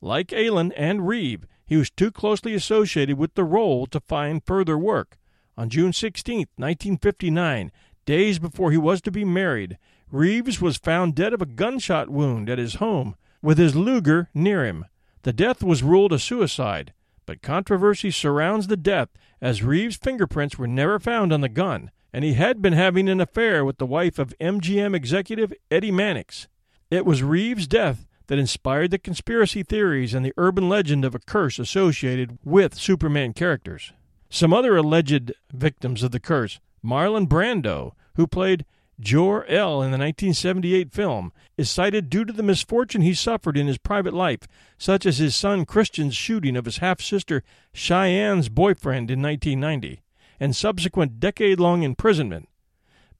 Like 0.00 0.28
Alyn 0.28 0.72
and 0.74 1.06
Reeve, 1.06 1.46
he 1.66 1.76
was 1.76 1.90
too 1.90 2.10
closely 2.10 2.54
associated 2.54 3.18
with 3.18 3.34
the 3.34 3.44
role 3.44 3.86
to 3.88 4.00
find 4.00 4.42
further 4.42 4.78
work. 4.78 5.18
On 5.58 5.68
June 5.68 5.92
16, 5.92 6.46
1959, 6.54 7.72
days 8.06 8.38
before 8.38 8.70
he 8.70 8.76
was 8.76 9.00
to 9.00 9.10
be 9.10 9.24
married, 9.24 9.76
Reeves 10.08 10.60
was 10.60 10.76
found 10.76 11.16
dead 11.16 11.32
of 11.32 11.42
a 11.42 11.46
gunshot 11.46 12.08
wound 12.08 12.48
at 12.48 12.58
his 12.58 12.76
home 12.76 13.16
with 13.42 13.58
his 13.58 13.74
Luger 13.74 14.30
near 14.32 14.64
him. 14.64 14.84
The 15.24 15.32
death 15.32 15.64
was 15.64 15.82
ruled 15.82 16.12
a 16.12 16.20
suicide, 16.20 16.92
but 17.26 17.42
controversy 17.42 18.12
surrounds 18.12 18.68
the 18.68 18.76
death 18.76 19.08
as 19.40 19.64
Reeves' 19.64 19.96
fingerprints 19.96 20.58
were 20.58 20.68
never 20.68 21.00
found 21.00 21.32
on 21.32 21.40
the 21.40 21.48
gun, 21.48 21.90
and 22.12 22.24
he 22.24 22.34
had 22.34 22.62
been 22.62 22.74
having 22.74 23.08
an 23.08 23.20
affair 23.20 23.64
with 23.64 23.78
the 23.78 23.84
wife 23.84 24.20
of 24.20 24.38
MGM 24.40 24.94
executive 24.94 25.52
Eddie 25.72 25.90
Mannix. 25.90 26.46
It 26.88 27.04
was 27.04 27.24
Reeves' 27.24 27.66
death 27.66 28.06
that 28.28 28.38
inspired 28.38 28.92
the 28.92 28.98
conspiracy 28.98 29.64
theories 29.64 30.14
and 30.14 30.24
the 30.24 30.34
urban 30.36 30.68
legend 30.68 31.04
of 31.04 31.16
a 31.16 31.18
curse 31.18 31.58
associated 31.58 32.38
with 32.44 32.76
Superman 32.76 33.32
characters. 33.32 33.92
Some 34.30 34.52
other 34.52 34.76
alleged 34.76 35.32
victims 35.52 36.02
of 36.02 36.10
the 36.10 36.20
curse 36.20 36.60
Marlon 36.84 37.26
Brando, 37.26 37.92
who 38.14 38.26
played 38.26 38.64
Jor-El 39.00 39.82
in 39.82 39.90
the 39.90 39.98
1978 39.98 40.92
film, 40.92 41.32
is 41.56 41.70
cited 41.70 42.10
due 42.10 42.24
to 42.24 42.32
the 42.32 42.42
misfortune 42.42 43.02
he 43.02 43.14
suffered 43.14 43.56
in 43.56 43.66
his 43.66 43.78
private 43.78 44.12
life, 44.12 44.40
such 44.76 45.06
as 45.06 45.18
his 45.18 45.36
son 45.36 45.64
Christian's 45.64 46.16
shooting 46.16 46.56
of 46.56 46.64
his 46.64 46.78
half 46.78 47.00
sister 47.00 47.42
Cheyenne's 47.72 48.48
boyfriend 48.48 49.10
in 49.10 49.22
1990, 49.22 50.02
and 50.40 50.54
subsequent 50.54 51.20
decade 51.20 51.60
long 51.60 51.82
imprisonment. 51.82 52.48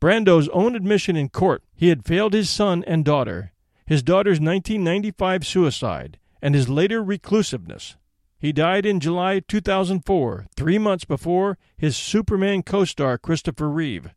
Brando's 0.01 0.49
own 0.51 0.77
admission 0.77 1.16
in 1.16 1.29
court 1.29 1.62
he 1.75 1.88
had 1.88 2.05
failed 2.05 2.33
his 2.33 2.51
son 2.51 2.85
and 2.87 3.05
daughter, 3.05 3.53
his 3.87 4.03
daughter's 4.03 4.40
1995 4.40 5.47
suicide, 5.47 6.18
and 6.42 6.55
his 6.55 6.68
later 6.68 7.03
reclusiveness. 7.03 7.97
He 8.38 8.53
died 8.53 8.87
in 8.87 9.01
July 9.01 9.40
2004, 9.40 10.46
three 10.55 10.79
months 10.79 11.05
before 11.05 11.59
his 11.77 11.96
Superman 11.96 12.62
co 12.62 12.85
star 12.85 13.18
Christopher 13.18 13.68
Reeve. 13.68 14.11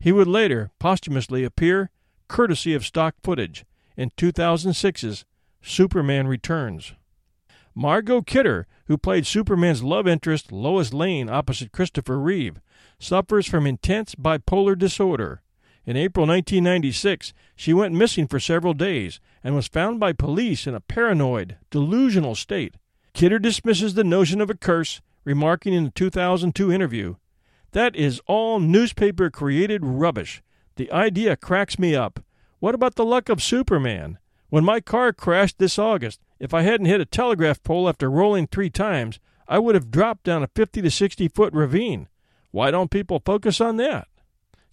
He 0.00 0.10
would 0.10 0.26
later 0.26 0.70
posthumously 0.80 1.44
appear, 1.44 1.90
courtesy 2.26 2.74
of 2.74 2.84
stock 2.84 3.14
footage, 3.22 3.64
in 3.96 4.10
2006's 4.16 5.24
Superman 5.62 6.26
Returns. 6.26 6.94
Margot 7.72 8.22
Kidder, 8.22 8.66
who 8.86 8.98
played 8.98 9.24
Superman's 9.24 9.84
love 9.84 10.08
interest 10.08 10.50
Lois 10.50 10.92
Lane 10.92 11.28
opposite 11.28 11.70
Christopher 11.70 12.18
Reeve, 12.18 12.60
suffers 12.98 13.46
from 13.46 13.66
intense 13.66 14.16
bipolar 14.16 14.76
disorder. 14.76 15.42
In 15.86 15.96
April 15.96 16.26
1996, 16.26 17.32
she 17.54 17.72
went 17.72 17.94
missing 17.94 18.26
for 18.26 18.40
several 18.40 18.74
days 18.74 19.20
and 19.44 19.54
was 19.54 19.68
found 19.68 20.00
by 20.00 20.12
police 20.12 20.66
in 20.66 20.74
a 20.74 20.80
paranoid, 20.80 21.56
delusional 21.70 22.34
state. 22.34 22.74
Kidder 23.12 23.38
dismisses 23.38 23.94
the 23.94 24.04
notion 24.04 24.40
of 24.40 24.50
a 24.50 24.54
curse, 24.54 25.00
remarking 25.24 25.74
in 25.74 25.86
a 25.86 25.90
2002 25.90 26.72
interview, 26.72 27.16
that 27.72 27.94
is 27.94 28.20
all 28.26 28.58
newspaper 28.58 29.30
created 29.30 29.84
rubbish. 29.84 30.42
The 30.76 30.90
idea 30.90 31.36
cracks 31.36 31.78
me 31.78 31.94
up. 31.94 32.20
What 32.58 32.74
about 32.74 32.96
the 32.96 33.04
luck 33.04 33.28
of 33.28 33.42
Superman? 33.42 34.18
When 34.48 34.64
my 34.64 34.80
car 34.80 35.12
crashed 35.12 35.58
this 35.58 35.78
August, 35.78 36.20
if 36.40 36.52
I 36.52 36.62
hadn't 36.62 36.86
hit 36.86 37.00
a 37.00 37.06
telegraph 37.06 37.62
pole 37.62 37.88
after 37.88 38.10
rolling 38.10 38.48
three 38.48 38.70
times, 38.70 39.20
I 39.46 39.58
would 39.60 39.74
have 39.76 39.90
dropped 39.90 40.24
down 40.24 40.42
a 40.42 40.48
50 40.48 40.82
to 40.82 40.90
60 40.90 41.28
foot 41.28 41.52
ravine. 41.52 42.08
Why 42.50 42.70
don't 42.72 42.90
people 42.90 43.22
focus 43.24 43.60
on 43.60 43.76
that? 43.76 44.08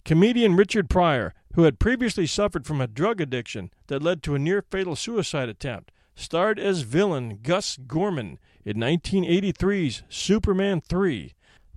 Comedian 0.04 0.56
Richard 0.56 0.90
Pryor, 0.90 1.34
who 1.54 1.62
had 1.62 1.78
previously 1.78 2.26
suffered 2.26 2.66
from 2.66 2.80
a 2.80 2.88
drug 2.88 3.20
addiction 3.20 3.70
that 3.86 4.02
led 4.02 4.22
to 4.24 4.34
a 4.34 4.38
near 4.38 4.62
fatal 4.62 4.96
suicide 4.96 5.48
attempt, 5.48 5.92
starred 6.18 6.58
as 6.58 6.80
villain 6.80 7.38
Gus 7.42 7.78
Gorman 7.86 8.38
in 8.64 8.76
1983's 8.76 10.02
Superman 10.08 10.80
3. 10.80 11.32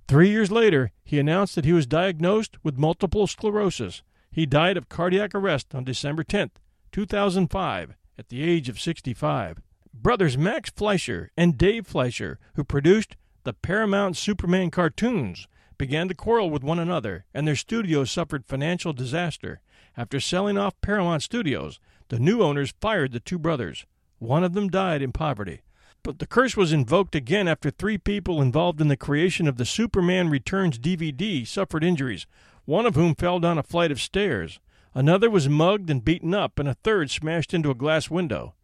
Three 0.08 0.30
years 0.30 0.50
later, 0.50 0.90
he 1.04 1.18
announced 1.18 1.54
that 1.54 1.64
he 1.64 1.72
was 1.72 1.86
diagnosed 1.86 2.58
with 2.62 2.76
multiple 2.76 3.26
sclerosis. 3.26 4.02
He 4.30 4.44
died 4.44 4.76
of 4.76 4.88
cardiac 4.88 5.34
arrest 5.34 5.74
on 5.74 5.84
December 5.84 6.24
10, 6.24 6.50
2005, 6.90 7.94
at 8.18 8.28
the 8.28 8.42
age 8.42 8.68
of 8.68 8.80
65. 8.80 9.62
Brothers 9.94 10.36
Max 10.36 10.70
Fleischer 10.70 11.30
and 11.36 11.56
Dave 11.56 11.86
Fleischer, 11.86 12.38
who 12.56 12.64
produced 12.64 13.16
the 13.44 13.52
Paramount 13.52 14.16
Superman 14.16 14.70
cartoons, 14.70 15.46
began 15.78 16.08
to 16.08 16.14
quarrel 16.14 16.50
with 16.50 16.64
one 16.64 16.78
another, 16.78 17.24
and 17.32 17.46
their 17.46 17.56
studios 17.56 18.10
suffered 18.10 18.44
financial 18.44 18.92
disaster. 18.92 19.60
After 19.96 20.18
selling 20.18 20.58
off 20.58 20.80
Paramount 20.80 21.22
Studios, 21.22 21.78
the 22.08 22.18
new 22.18 22.42
owners 22.42 22.74
fired 22.80 23.12
the 23.12 23.20
two 23.20 23.38
brothers. 23.38 23.86
One 24.22 24.44
of 24.44 24.52
them 24.52 24.68
died 24.68 25.02
in 25.02 25.10
poverty. 25.10 25.62
But 26.04 26.20
the 26.20 26.28
curse 26.28 26.56
was 26.56 26.72
invoked 26.72 27.16
again 27.16 27.48
after 27.48 27.72
three 27.72 27.98
people 27.98 28.40
involved 28.40 28.80
in 28.80 28.86
the 28.86 28.96
creation 28.96 29.48
of 29.48 29.56
the 29.56 29.64
Superman 29.64 30.30
Returns 30.30 30.78
DVD 30.78 31.44
suffered 31.44 31.82
injuries, 31.82 32.28
one 32.64 32.86
of 32.86 32.94
whom 32.94 33.16
fell 33.16 33.40
down 33.40 33.58
a 33.58 33.64
flight 33.64 33.90
of 33.90 34.00
stairs. 34.00 34.60
Another 34.94 35.28
was 35.28 35.48
mugged 35.48 35.90
and 35.90 36.04
beaten 36.04 36.34
up, 36.34 36.60
and 36.60 36.68
a 36.68 36.74
third 36.84 37.10
smashed 37.10 37.52
into 37.52 37.72
a 37.72 37.74
glass 37.74 38.10
window. 38.10 38.54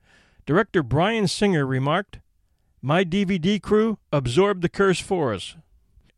Director 0.47 0.85
Bryan 0.85 1.27
Singer 1.27 1.67
remarked, 1.67 2.21
My 2.81 3.03
DVD 3.03 3.61
crew 3.61 3.99
absorbed 4.13 4.63
the 4.63 4.69
curse 4.69 5.01
for 5.01 5.35
us. 5.35 5.57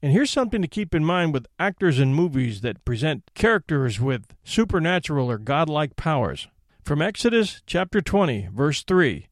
And 0.02 0.12
here's 0.12 0.30
something 0.30 0.60
to 0.60 0.68
keep 0.68 0.94
in 0.94 1.02
mind 1.02 1.32
with 1.32 1.46
actors 1.58 1.98
in 1.98 2.12
movies 2.12 2.60
that 2.60 2.84
present 2.84 3.30
characters 3.34 3.98
with 3.98 4.34
supernatural 4.44 5.30
or 5.30 5.38
godlike 5.38 5.96
powers. 5.96 6.46
From 6.84 7.00
Exodus 7.00 7.62
chapter 7.66 8.02
20, 8.02 8.50
verse 8.52 8.82
3 8.82 9.28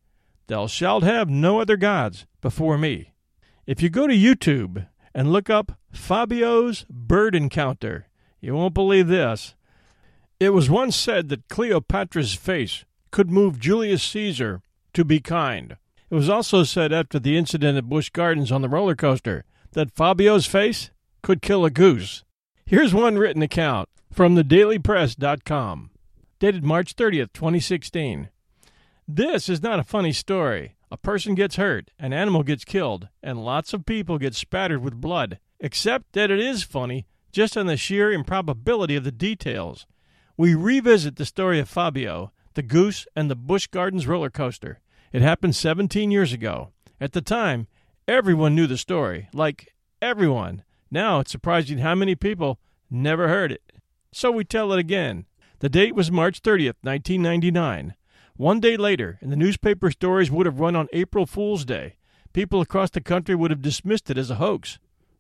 Thou 0.49 0.67
shalt 0.67 1.03
have 1.03 1.29
no 1.29 1.61
other 1.61 1.77
gods 1.77 2.27
before 2.41 2.79
me. 2.79 3.13
If 3.67 3.83
you 3.83 3.91
go 3.91 4.07
to 4.07 4.15
YouTube 4.15 4.89
and 5.15 5.31
look 5.31 5.51
up 5.51 5.73
Fabio's 5.93 6.87
bird 6.89 7.35
encounter, 7.35 8.09
you 8.41 8.55
won't 8.55 8.73
believe 8.73 9.09
this. 9.09 9.55
It 10.41 10.51
was 10.51 10.71
once 10.71 10.97
said 10.97 11.29
that 11.29 11.49
Cleopatra's 11.49 12.33
face 12.33 12.87
could 13.11 13.31
move 13.31 13.61
Julius 13.61 14.03
Caesar 14.05 14.63
to 14.95 15.05
be 15.05 15.21
kind. 15.21 15.77
It 16.09 16.15
was 16.15 16.31
also 16.31 16.65
said 16.65 16.95
after 16.95 17.19
the 17.19 17.37
incident 17.37 17.77
at 17.77 17.91
Busch 17.91 18.09
Gardens 18.09 18.51
on 18.51 18.63
the 18.63 18.71
roller 18.71 18.97
coaster 18.97 19.45
that 19.73 19.95
Fabio's 19.95 20.47
face 20.47 20.91
could 21.23 21.43
kill 21.43 21.67
a 21.67 21.71
goose. 21.71 22.25
Here's 22.65 22.95
one 22.95 23.19
written 23.19 23.43
account 23.43 23.91
from 24.11 24.35
thedailypress.com, 24.35 25.91
dated 26.39 26.65
March 26.65 26.97
30th, 26.97 27.35
2016. 27.35 28.31
This 29.11 29.49
is 29.49 29.63
not 29.63 29.79
a 29.79 29.85
funny 29.85 30.13
story. 30.13 30.75
A 30.91 30.99
person 30.99 31.35
gets 31.35 31.57
hurt, 31.57 31.91
an 31.99 32.13
animal 32.13 32.43
gets 32.43 32.63
killed, 32.63 33.09
and 33.23 33.43
lots 33.43 33.73
of 33.73 33.87
people 33.87 34.19
get 34.19 34.35
spattered 34.35 34.83
with 34.83 35.01
blood. 35.01 35.39
Except 35.61 36.13
that 36.13 36.31
it 36.31 36.39
is 36.39 36.63
funny 36.63 37.07
just 37.33 37.57
on 37.57 37.65
the 37.67 37.79
sheer 37.79 38.13
improbability 38.13 38.97
of 38.97 39.05
the 39.05 39.11
details. 39.11 39.87
We 40.37 40.55
revisit 40.55 41.17
the 41.17 41.25
story 41.25 41.59
of 41.59 41.71
Fabio, 41.71 42.33
the 42.53 42.63
goose, 42.63 43.07
and 43.17 43.31
the 43.31 43.35
Busch 43.35 43.67
Gardens 43.69 44.07
roller 44.07 44.29
coaster. 44.29 44.79
It 45.11 45.23
happened 45.23 45.57
17 45.57 46.11
years 46.11 46.35
ago. 46.35 46.73
At 47.01 47.13
the 47.13 47.23
time, 47.23 47.67
everyone 48.07 48.55
knew 48.55 48.67
the 48.67 48.77
story. 48.77 49.31
Like, 49.33 49.73
everyone. 50.03 50.65
Now 50.91 51.21
it's 51.21 51.33
surprising 51.33 51.79
how 51.79 51.95
many 51.95 52.15
people 52.15 52.59
never 52.91 53.29
heard 53.29 53.53
it. 53.53 53.73
So 54.13 54.31
we 54.31 54.45
tell 54.45 54.71
it 54.75 54.79
again. 54.79 55.25
The 55.61 55.71
date 55.71 55.95
was 55.95 56.13
March 56.13 56.43
30th, 56.43 56.77
1999. 56.83 57.95
One 58.39 58.61
day 58.61 58.77
later, 58.77 59.19
and 59.21 59.33
the 59.33 59.37
newspaper 59.37 59.91
stories 59.91 60.31
would 60.31 60.47
have 60.47 60.61
run 60.61 60.77
on 60.77 60.87
April 60.93 61.27
Fool's 61.27 61.65
Day. 61.65 61.97
People 62.33 62.61
across 62.61 62.89
the 62.89 63.01
country 63.01 63.35
would 63.35 63.51
have 63.51 63.61
dismissed 63.61 64.11
it 64.11 64.17
as 64.17 64.31
a 64.31 64.37
hoax. 64.37 64.79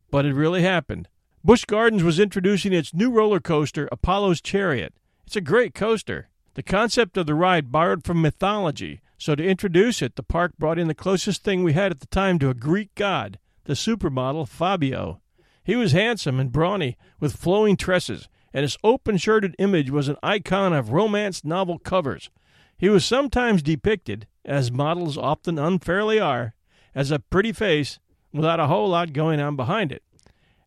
But 0.08 0.24
it 0.24 0.34
really 0.34 0.62
happened. 0.62 1.08
Busch 1.42 1.64
Gardens 1.64 2.04
was 2.04 2.20
introducing 2.20 2.72
its 2.72 2.94
new 2.94 3.10
roller 3.10 3.40
coaster, 3.40 3.88
Apollo's 3.90 4.40
Chariot. 4.40 4.94
It's 5.26 5.34
a 5.34 5.40
great 5.40 5.74
coaster. 5.74 6.28
The 6.54 6.62
concept 6.62 7.16
of 7.16 7.26
the 7.26 7.34
ride 7.34 7.72
borrowed 7.72 8.04
from 8.04 8.22
mythology, 8.22 9.00
so 9.18 9.34
to 9.34 9.44
introduce 9.44 10.00
it, 10.00 10.14
the 10.14 10.22
park 10.22 10.52
brought 10.56 10.78
in 10.78 10.86
the 10.86 10.94
closest 10.94 11.42
thing 11.42 11.64
we 11.64 11.72
had 11.72 11.90
at 11.90 11.98
the 11.98 12.06
time 12.06 12.38
to 12.38 12.50
a 12.50 12.54
Greek 12.54 12.94
god, 12.94 13.40
the 13.64 13.72
supermodel 13.72 14.46
Fabio. 14.46 15.20
He 15.64 15.74
was 15.74 15.90
handsome 15.90 16.38
and 16.38 16.52
brawny, 16.52 16.96
with 17.18 17.34
flowing 17.34 17.76
tresses, 17.76 18.28
and 18.54 18.62
his 18.62 18.78
open 18.84 19.16
shirted 19.16 19.56
image 19.58 19.90
was 19.90 20.06
an 20.06 20.18
icon 20.22 20.72
of 20.72 20.92
romance 20.92 21.44
novel 21.44 21.80
covers. 21.80 22.30
He 22.78 22.88
was 22.88 23.04
sometimes 23.04 23.62
depicted, 23.62 24.28
as 24.44 24.70
models 24.70 25.18
often 25.18 25.58
unfairly 25.58 26.20
are, 26.20 26.54
as 26.94 27.10
a 27.10 27.18
pretty 27.18 27.52
face 27.52 27.98
without 28.32 28.60
a 28.60 28.68
whole 28.68 28.88
lot 28.88 29.12
going 29.12 29.40
on 29.40 29.56
behind 29.56 29.90
it. 29.90 30.02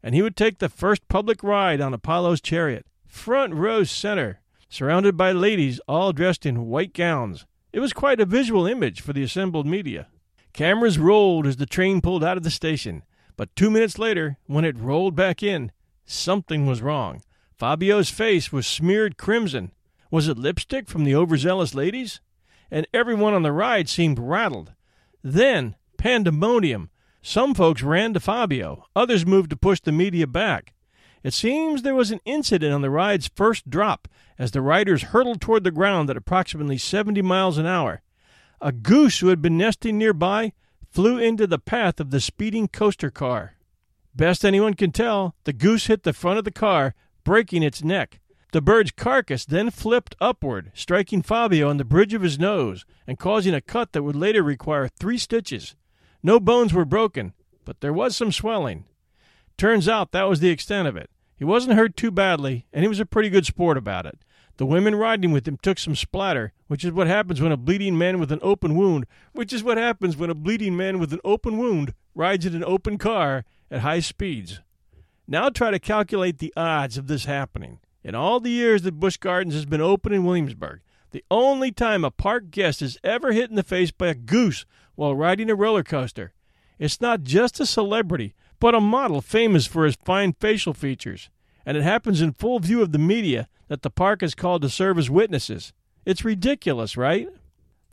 And 0.04 0.14
he 0.14 0.22
would 0.22 0.36
take 0.36 0.60
the 0.60 0.68
first 0.68 1.08
public 1.08 1.42
ride 1.42 1.80
on 1.80 1.94
Apollo's 1.94 2.42
chariot, 2.42 2.86
front 3.08 3.54
row 3.54 3.86
center, 3.86 4.42
surrounded 4.68 5.16
by 5.16 5.32
ladies 5.32 5.80
all 5.88 6.12
dressed 6.12 6.46
in 6.46 6.68
white 6.68 6.94
gowns. 6.94 7.46
It 7.72 7.80
was 7.80 7.94
quite 7.94 8.20
a 8.20 8.26
visual 8.26 8.68
image 8.68 9.00
for 9.00 9.14
the 9.14 9.24
assembled 9.24 9.66
media. 9.66 10.08
Cameras 10.52 11.00
rolled 11.00 11.48
as 11.48 11.58
the 11.58 11.66
train 11.66 12.02
pulled 12.02 12.26
out 12.26 12.36
of 12.36 12.44
the 12.44 12.52
station, 12.52 13.04
but 13.38 13.56
two 13.56 13.72
minutes 13.72 13.98
later, 13.98 14.38
when 14.48 14.66
it 14.66 14.78
rolled 14.78 15.16
back 15.16 15.42
in, 15.42 15.72
something 16.06 16.66
was 16.66 16.82
wrong. 16.82 17.22
Fabio's 17.58 18.10
face 18.10 18.52
was 18.52 18.68
smeared 18.68 19.18
crimson, 19.18 19.72
was 20.12 20.28
it 20.28 20.38
lipstick 20.38 20.88
from 20.88 21.06
the 21.06 21.16
overzealous 21.16 21.74
ladies? 21.74 22.20
And 22.70 22.86
everyone 22.94 23.34
on 23.34 23.44
the 23.44 23.52
ride 23.52 23.90
seemed 23.90 24.20
rattled. 24.20 24.74
Then, 25.24 25.76
pandemonium. 25.98 26.90
Some 27.24 27.54
folks 27.54 27.82
ran 27.82 28.14
to 28.14 28.20
Fabio, 28.20 28.86
others 28.96 29.26
moved 29.26 29.52
to 29.52 29.56
push 29.56 29.80
the 29.80 29.92
media 29.92 30.28
back. 30.28 30.74
It 31.24 31.34
seems 31.34 31.82
there 31.82 31.96
was 31.96 32.12
an 32.12 32.20
incident 32.26 32.74
on 32.74 32.82
the 32.82 32.90
ride's 32.90 33.30
first 33.36 33.70
drop 33.70 34.08
as 34.40 34.52
the 34.52 34.62
riders 34.62 35.04
hurtled 35.04 35.40
toward 35.40 35.64
the 35.64 35.72
ground 35.72 36.10
at 36.10 36.18
approximately 36.18 36.78
70 36.78 37.22
miles 37.22 37.58
an 37.60 37.68
hour. 37.68 38.02
A 38.60 38.72
goose 38.72 39.20
who 39.20 39.28
had 39.28 39.42
been 39.42 39.58
nesting 39.58 39.98
nearby 39.98 40.54
flew 40.90 41.20
into 41.20 41.46
the 41.46 41.60
path 41.60 42.00
of 42.00 42.10
the 42.10 42.20
speeding 42.20 42.68
coaster 42.68 43.12
car. 43.12 43.54
Best 44.16 44.44
anyone 44.44 44.74
can 44.74 44.92
tell, 44.92 45.36
the 45.44 45.54
goose 45.54 45.88
hit 45.88 46.04
the 46.04 46.14
front 46.14 46.40
of 46.40 46.44
the 46.44 46.52
car, 46.52 46.96
breaking 47.24 47.64
its 47.64 47.84
neck. 47.84 48.20
The 48.52 48.62
bird's 48.62 48.92
carcass 48.92 49.46
then 49.46 49.72
flipped 49.72 50.16
upward, 50.20 50.72
striking 50.74 51.22
Fabio 51.22 51.70
on 51.70 51.78
the 51.78 51.86
bridge 51.86 52.14
of 52.14 52.22
his 52.22 52.38
nose 52.38 52.86
and 53.08 53.18
causing 53.18 53.54
a 53.54 53.62
cut 53.62 53.94
that 53.94 54.04
would 54.04 54.16
later 54.16 54.44
require 54.44 54.90
three 54.90 55.18
stitches. 55.18 55.76
No 56.22 56.38
bones 56.38 56.74
were 56.74 56.84
broken, 56.84 57.34
but 57.64 57.80
there 57.80 57.94
was 57.94 58.16
some 58.16 58.32
swelling. 58.32 58.84
Turns 59.58 59.88
out 59.88 60.12
that 60.12 60.28
was 60.28 60.42
the 60.42 60.50
extent 60.50 60.88
of 60.88 60.98
it. 60.98 61.10
He 61.38 61.46
wasn't 61.46 61.78
hurt 61.78 61.96
too 61.96 62.12
badly, 62.12 62.68
and 62.74 62.84
he 62.84 62.90
was 62.90 63.00
a 63.00 63.06
pretty 63.06 63.30
good 63.30 63.46
sport 63.46 63.78
about 63.78 64.06
it. 64.06 64.20
The 64.58 64.66
women 64.66 64.96
riding 64.96 65.32
with 65.32 65.48
him 65.48 65.58
took 65.58 65.80
some 65.80 65.96
splatter, 65.96 66.52
which 66.68 66.84
is 66.84 66.92
what 66.92 67.08
happens 67.08 67.40
when 67.40 67.54
a 67.54 67.58
bleeding 67.58 67.98
man 67.98 68.20
with 68.20 68.34
an 68.34 68.40
open 68.42 68.76
wound, 68.76 69.06
which 69.32 69.54
is 69.54 69.64
what 69.64 69.78
happens 69.78 70.18
when 70.18 70.30
a 70.30 70.36
bleeding 70.36 70.76
man 70.76 71.00
with 71.00 71.14
an 71.14 71.22
open 71.24 71.58
wound 71.58 71.94
rides 72.14 72.46
in 72.46 72.54
an 72.54 72.66
open 72.66 72.98
car 72.98 73.46
at 73.72 73.80
high 73.80 74.02
speeds. 74.02 74.60
Now 75.26 75.50
try 75.50 75.72
to 75.72 75.80
calculate 75.80 76.40
the 76.40 76.54
odds 76.58 76.98
of 76.98 77.08
this 77.08 77.26
happening. 77.26 77.80
In 78.04 78.16
all 78.16 78.40
the 78.40 78.50
years 78.50 78.82
that 78.82 79.00
Busch 79.00 79.18
Gardens 79.18 79.54
has 79.54 79.66
been 79.66 79.82
open 79.82 80.12
in 80.12 80.26
Williamsburg, 80.26 80.82
the 81.12 81.24
only 81.30 81.72
time 81.72 82.04
a 82.04 82.12
park 82.12 82.50
guest 82.50 82.82
is 82.82 82.98
ever 83.04 83.32
hit 83.32 83.50
in 83.50 83.56
the 83.56 83.64
face 83.64 83.92
by 83.92 84.08
a 84.08 84.16
goose 84.16 84.66
while 84.96 85.16
riding 85.16 85.50
a 85.50 85.56
roller 85.56 85.84
coaster. 85.84 86.34
It's 86.80 87.02
not 87.02 87.24
just 87.24 87.60
a 87.60 87.66
celebrity, 87.66 88.34
but 88.60 88.74
a 88.74 88.82
model 88.82 89.22
famous 89.22 89.68
for 89.68 89.86
his 89.86 89.98
fine 90.04 90.34
facial 90.34 90.74
features. 90.74 91.30
And 91.66 91.78
it 91.78 91.84
happens 91.84 92.22
in 92.22 92.34
full 92.34 92.60
view 92.60 92.82
of 92.82 92.92
the 92.92 92.98
media 92.98 93.48
that 93.68 93.84
the 93.84 93.90
park 93.90 94.24
is 94.24 94.34
called 94.34 94.64
to 94.64 94.70
serve 94.70 94.98
as 94.98 95.10
witnesses. 95.10 95.74
It's 96.06 96.26
ridiculous, 96.26 96.98
right? 96.98 97.30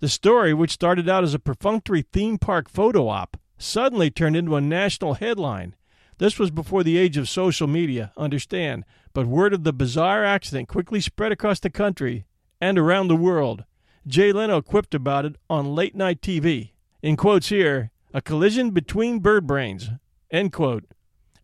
The 0.01 0.09
story, 0.09 0.55
which 0.55 0.71
started 0.71 1.09
out 1.09 1.25
as 1.25 1.35
a 1.35 1.38
perfunctory 1.38 2.03
theme 2.03 2.38
park 2.38 2.71
photo 2.71 3.09
op, 3.09 3.37
suddenly 3.59 4.11
turned 4.11 4.37
into 4.37 4.57
a 4.57 4.61
national 4.61 5.14
headline. 5.14 5.75
This 6.19 6.39
was 6.39 6.51
before 6.51 6.83
the 6.83 6.99
age 6.99 7.17
of 7.17 7.29
social 7.29 7.69
media, 7.69 8.13
understand, 8.17 8.85
but 9.13 9.27
word 9.27 9.55
of 9.55 9.65
the 9.65 9.73
bizarre 9.73 10.25
accident 10.25 10.69
quickly 10.69 11.01
spread 11.01 11.31
across 11.31 11.61
the 11.61 11.71
country 11.71 12.27
and 12.61 12.77
around 12.77 13.09
the 13.09 13.17
world. 13.17 13.65
Jay 14.07 14.33
Leno 14.33 14.61
quipped 14.61 14.95
about 14.95 15.25
it 15.25 15.37
on 15.49 15.75
late 15.75 15.95
night 15.95 16.21
TV. 16.21 16.73
In 17.03 17.17
quotes 17.17 17.51
here, 17.51 17.93
a 18.13 18.21
collision 18.21 18.71
between 18.71 19.21
bird 19.21 19.47
brains, 19.47 19.91
end 20.31 20.53
quote. 20.53 20.85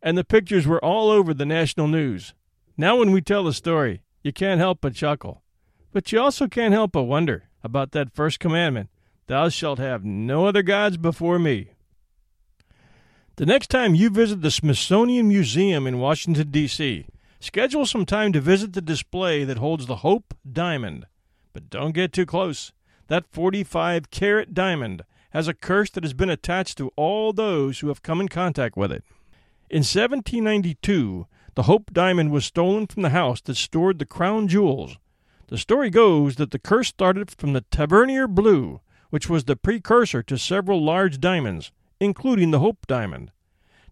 And 0.03 0.19
the 0.19 0.25
pictures 0.25 0.67
were 0.67 0.85
all 0.85 1.09
over 1.09 1.33
the 1.33 1.47
national 1.47 1.89
news. 1.89 2.35
Now, 2.77 2.99
when 2.99 3.13
we 3.13 3.21
tell 3.21 3.45
the 3.45 3.53
story, 3.53 4.03
you 4.23 4.33
can't 4.33 4.61
help 4.61 4.81
but 4.81 4.95
chuckle. 4.95 5.43
But 5.93 6.11
you 6.11 6.21
also 6.21 6.49
can't 6.49 6.75
help 6.75 6.93
but 6.93 7.05
wonder 7.05 7.49
about 7.63 7.93
that 7.93 8.13
first 8.13 8.41
commandment 8.41 8.91
Thou 9.27 9.49
shalt 9.49 9.79
have 9.79 10.05
no 10.05 10.47
other 10.47 10.63
gods 10.63 10.97
before 10.97 11.39
me. 11.39 11.71
The 13.37 13.47
next 13.47 13.68
time 13.68 13.94
you 13.94 14.11
visit 14.11 14.42
the 14.42 14.51
Smithsonian 14.51 15.29
Museum 15.29 15.87
in 15.87 15.99
Washington, 15.99 16.51
D.C., 16.51 17.07
Schedule 17.44 17.85
some 17.85 18.07
time 18.07 18.33
to 18.33 18.40
visit 18.40 18.73
the 18.73 18.81
display 18.81 19.44
that 19.44 19.59
holds 19.59 19.85
the 19.85 19.97
Hope 19.97 20.33
Diamond. 20.51 21.05
But 21.53 21.68
don't 21.68 21.92
get 21.92 22.11
too 22.11 22.25
close. 22.25 22.73
That 23.09 23.27
45 23.33 24.11
carat 24.11 24.55
diamond 24.55 25.03
has 25.33 25.47
a 25.47 25.53
curse 25.53 25.90
that 25.90 26.05
has 26.05 26.14
been 26.14 26.31
attached 26.31 26.79
to 26.79 26.90
all 26.97 27.35
those 27.35 27.81
who 27.81 27.88
have 27.88 28.03
come 28.03 28.18
in 28.23 28.29
contact 28.29 28.79
with 28.79 28.90
it. 28.90 29.05
In 29.68 29.81
1792, 29.81 31.27
the 31.55 31.64
Hope 31.64 31.92
Diamond 31.92 32.31
was 32.31 32.47
stolen 32.47 32.87
from 32.87 33.03
the 33.03 33.11
house 33.11 33.42
that 33.42 33.57
stored 33.57 33.99
the 33.99 34.07
crown 34.07 34.49
jewels. 34.49 34.97
The 35.49 35.59
story 35.59 35.90
goes 35.90 36.37
that 36.37 36.51
the 36.51 36.59
curse 36.59 36.88
started 36.88 37.31
from 37.31 37.53
the 37.53 37.61
Tavernier 37.70 38.27
Blue, 38.27 38.81
which 39.11 39.29
was 39.29 39.44
the 39.44 39.55
precursor 39.55 40.23
to 40.23 40.38
several 40.38 40.83
large 40.83 41.20
diamonds, 41.20 41.73
including 42.05 42.51
the 42.51 42.61
Hope 42.61 42.87
Diamond. 42.87 43.33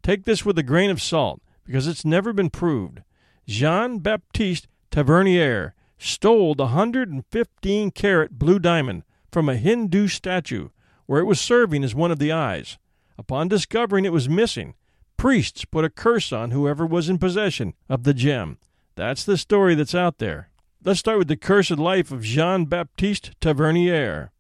Take 0.03 0.25
this 0.25 0.45
with 0.45 0.59
a 0.59 0.63
grain 0.63 0.91
of 0.91 1.03
salt, 1.03 1.41
because 1.65 1.87
it's 1.87 2.05
never 2.05 2.33
been 2.33 2.51
proved. 2.51 3.03
Jean 3.47 3.99
Baptiste 3.99 4.69
Tavernier 4.91 5.75
stole 5.99 6.55
the 6.55 6.65
115 6.65 7.91
carat 7.93 8.39
blue 8.39 8.59
diamond 8.59 9.05
from 9.31 9.49
a 9.49 9.57
Hindu 9.57 10.09
statue 10.09 10.69
where 11.07 11.21
it 11.21 11.27
was 11.27 11.41
serving 11.41 11.85
as 11.85 11.95
one 11.95 12.11
of 12.11 12.19
the 12.19 12.33
eyes. 12.33 12.79
Upon 13.19 13.49
discovering 13.49 14.05
it 14.05 14.13
was 14.13 14.29
missing, 14.29 14.75
priests 15.17 15.65
put 15.65 15.85
a 15.85 15.91
curse 15.91 16.33
on 16.33 16.51
whoever 16.51 16.87
was 16.87 17.09
in 17.09 17.19
possession 17.19 17.75
of 17.89 18.05
the 18.05 18.15
gem. 18.15 18.59
That's 18.95 19.25
the 19.25 19.37
story 19.37 19.75
that's 19.75 19.95
out 19.95 20.19
there. 20.19 20.51
Let's 20.85 21.01
start 21.01 21.19
with 21.19 21.29
the 21.29 21.37
cursed 21.37 21.79
life 21.79 22.11
of 22.11 22.23
Jean 22.23 22.65
Baptiste 22.65 23.41
Tavernier. 23.41 24.33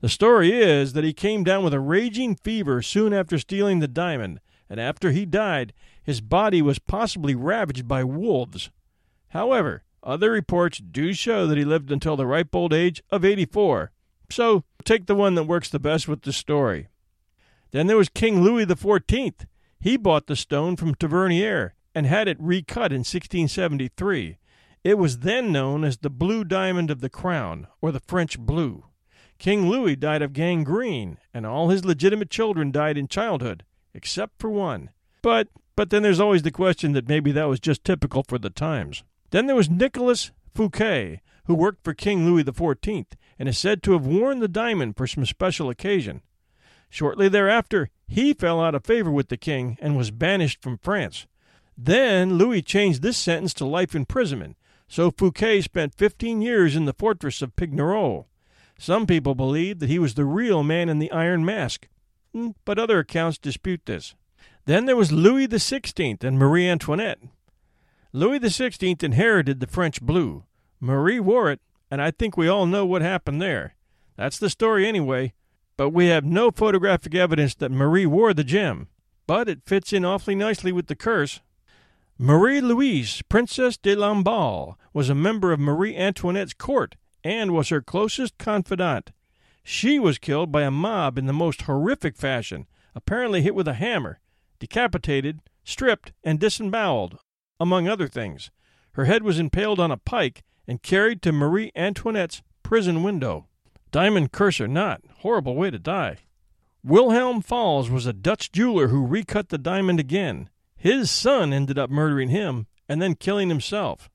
The 0.00 0.08
story 0.08 0.52
is 0.52 0.92
that 0.92 1.04
he 1.04 1.12
came 1.12 1.42
down 1.42 1.64
with 1.64 1.74
a 1.74 1.80
raging 1.80 2.36
fever 2.36 2.82
soon 2.82 3.12
after 3.12 3.38
stealing 3.38 3.80
the 3.80 3.88
diamond, 3.88 4.40
and 4.70 4.78
after 4.78 5.10
he 5.10 5.26
died, 5.26 5.72
his 6.02 6.20
body 6.20 6.62
was 6.62 6.78
possibly 6.78 7.34
ravaged 7.34 7.88
by 7.88 8.04
wolves. 8.04 8.70
However, 9.28 9.82
other 10.02 10.30
reports 10.30 10.78
do 10.78 11.12
show 11.12 11.46
that 11.46 11.58
he 11.58 11.64
lived 11.64 11.90
until 11.90 12.16
the 12.16 12.26
ripe 12.26 12.54
old 12.54 12.72
age 12.72 13.02
of 13.10 13.24
84. 13.24 13.90
So 14.30 14.64
take 14.84 15.06
the 15.06 15.14
one 15.14 15.34
that 15.34 15.44
works 15.44 15.68
the 15.68 15.80
best 15.80 16.06
with 16.06 16.22
the 16.22 16.32
story. 16.32 16.88
Then 17.72 17.88
there 17.88 17.96
was 17.96 18.08
King 18.08 18.42
Louis 18.42 18.66
XIV. 18.66 19.46
He 19.80 19.96
bought 19.96 20.26
the 20.26 20.36
stone 20.36 20.76
from 20.76 20.94
Tavernier 20.94 21.74
and 21.94 22.06
had 22.06 22.28
it 22.28 22.40
recut 22.40 22.92
in 22.92 23.00
1673. 23.00 24.38
It 24.84 24.96
was 24.96 25.18
then 25.18 25.50
known 25.50 25.84
as 25.84 25.98
the 25.98 26.10
Blue 26.10 26.44
Diamond 26.44 26.90
of 26.90 27.00
the 27.00 27.10
Crown, 27.10 27.66
or 27.80 27.90
the 27.90 28.00
French 28.00 28.38
Blue. 28.38 28.84
King 29.38 29.68
Louis 29.68 29.94
died 29.94 30.20
of 30.20 30.32
gangrene, 30.32 31.18
and 31.32 31.46
all 31.46 31.68
his 31.68 31.84
legitimate 31.84 32.30
children 32.30 32.72
died 32.72 32.98
in 32.98 33.06
childhood, 33.06 33.64
except 33.94 34.40
for 34.40 34.50
one. 34.50 34.90
But 35.22 35.48
but 35.76 35.90
then 35.90 36.02
there's 36.02 36.18
always 36.18 36.42
the 36.42 36.50
question 36.50 36.92
that 36.92 37.08
maybe 37.08 37.30
that 37.30 37.48
was 37.48 37.60
just 37.60 37.84
typical 37.84 38.24
for 38.24 38.36
the 38.36 38.50
times. 38.50 39.04
Then 39.30 39.46
there 39.46 39.54
was 39.54 39.70
Nicholas 39.70 40.32
Fouquet, 40.52 41.20
who 41.44 41.54
worked 41.54 41.84
for 41.84 41.94
King 41.94 42.26
Louis 42.26 42.42
XIV 42.42 43.06
and 43.38 43.48
is 43.48 43.56
said 43.56 43.84
to 43.84 43.92
have 43.92 44.04
worn 44.04 44.40
the 44.40 44.48
diamond 44.48 44.96
for 44.96 45.06
some 45.06 45.24
special 45.24 45.70
occasion. 45.70 46.22
Shortly 46.90 47.28
thereafter, 47.28 47.90
he 48.08 48.32
fell 48.32 48.60
out 48.60 48.74
of 48.74 48.84
favor 48.84 49.10
with 49.10 49.28
the 49.28 49.36
king 49.36 49.78
and 49.80 49.96
was 49.96 50.10
banished 50.10 50.60
from 50.60 50.78
France. 50.78 51.28
Then 51.76 52.38
Louis 52.38 52.60
changed 52.60 53.02
this 53.02 53.16
sentence 53.16 53.54
to 53.54 53.64
life 53.64 53.94
imprisonment, 53.94 54.56
so 54.88 55.12
Fouquet 55.12 55.60
spent 55.60 55.94
15 55.94 56.42
years 56.42 56.74
in 56.74 56.86
the 56.86 56.92
fortress 56.92 57.40
of 57.40 57.54
Pignerol. 57.54 58.24
Some 58.78 59.06
people 59.06 59.34
believe 59.34 59.80
that 59.80 59.90
he 59.90 59.98
was 59.98 60.14
the 60.14 60.24
real 60.24 60.62
man 60.62 60.88
in 60.88 61.00
the 61.00 61.10
iron 61.10 61.44
mask, 61.44 61.88
hmm, 62.32 62.50
but 62.64 62.78
other 62.78 63.00
accounts 63.00 63.36
dispute 63.36 63.82
this. 63.86 64.14
Then 64.66 64.86
there 64.86 64.96
was 64.96 65.10
Louis 65.10 65.48
XVI 65.48 66.22
and 66.22 66.38
Marie 66.38 66.68
Antoinette. 66.68 67.18
Louis 68.12 68.38
XVI 68.38 69.02
inherited 69.02 69.58
the 69.58 69.66
French 69.66 70.00
blue. 70.00 70.44
Marie 70.80 71.18
wore 71.18 71.50
it, 71.50 71.60
and 71.90 72.00
I 72.00 72.12
think 72.12 72.36
we 72.36 72.46
all 72.46 72.66
know 72.66 72.86
what 72.86 73.02
happened 73.02 73.42
there. 73.42 73.74
That's 74.16 74.38
the 74.38 74.48
story 74.48 74.86
anyway, 74.86 75.32
but 75.76 75.90
we 75.90 76.06
have 76.06 76.24
no 76.24 76.52
photographic 76.52 77.14
evidence 77.14 77.56
that 77.56 77.72
Marie 77.72 78.06
wore 78.06 78.32
the 78.32 78.44
gem. 78.44 78.88
But 79.26 79.48
it 79.48 79.66
fits 79.66 79.92
in 79.92 80.04
awfully 80.04 80.36
nicely 80.36 80.70
with 80.70 80.86
the 80.86 80.96
curse. 80.96 81.40
Marie 82.16 82.60
Louise, 82.60 83.22
Princess 83.28 83.76
de 83.76 83.94
Lamballe, 83.94 84.76
was 84.92 85.08
a 85.08 85.14
member 85.14 85.52
of 85.52 85.60
Marie 85.60 85.96
Antoinette's 85.96 86.54
court 86.54 86.94
and 87.24 87.52
was 87.52 87.68
her 87.68 87.80
closest 87.80 88.38
confidant. 88.38 89.12
She 89.62 89.98
was 89.98 90.18
killed 90.18 90.50
by 90.50 90.62
a 90.62 90.70
mob 90.70 91.18
in 91.18 91.26
the 91.26 91.32
most 91.32 91.62
horrific 91.62 92.16
fashion, 92.16 92.66
apparently 92.94 93.42
hit 93.42 93.54
with 93.54 93.68
a 93.68 93.74
hammer, 93.74 94.20
decapitated, 94.58 95.40
stripped, 95.64 96.12
and 96.24 96.40
disemboweled, 96.40 97.18
among 97.60 97.86
other 97.86 98.08
things. 98.08 98.50
Her 98.92 99.04
head 99.04 99.22
was 99.22 99.38
impaled 99.38 99.78
on 99.78 99.90
a 99.90 99.96
pike 99.96 100.42
and 100.66 100.82
carried 100.82 101.22
to 101.22 101.32
Marie 101.32 101.70
Antoinette's 101.76 102.42
prison 102.62 103.02
window. 103.02 103.46
Diamond 103.90 104.32
curse 104.32 104.60
or 104.60 104.68
not, 104.68 105.02
horrible 105.20 105.54
way 105.54 105.70
to 105.70 105.78
die. 105.78 106.18
Wilhelm 106.82 107.42
Fals 107.42 107.90
was 107.90 108.06
a 108.06 108.12
Dutch 108.12 108.52
jeweler 108.52 108.88
who 108.88 109.06
recut 109.06 109.48
the 109.48 109.58
diamond 109.58 110.00
again. 110.00 110.48
His 110.76 111.10
son 111.10 111.52
ended 111.52 111.78
up 111.78 111.90
murdering 111.90 112.28
him 112.28 112.66
and 112.88 113.02
then 113.02 113.14
killing 113.14 113.48
himself. 113.48 114.08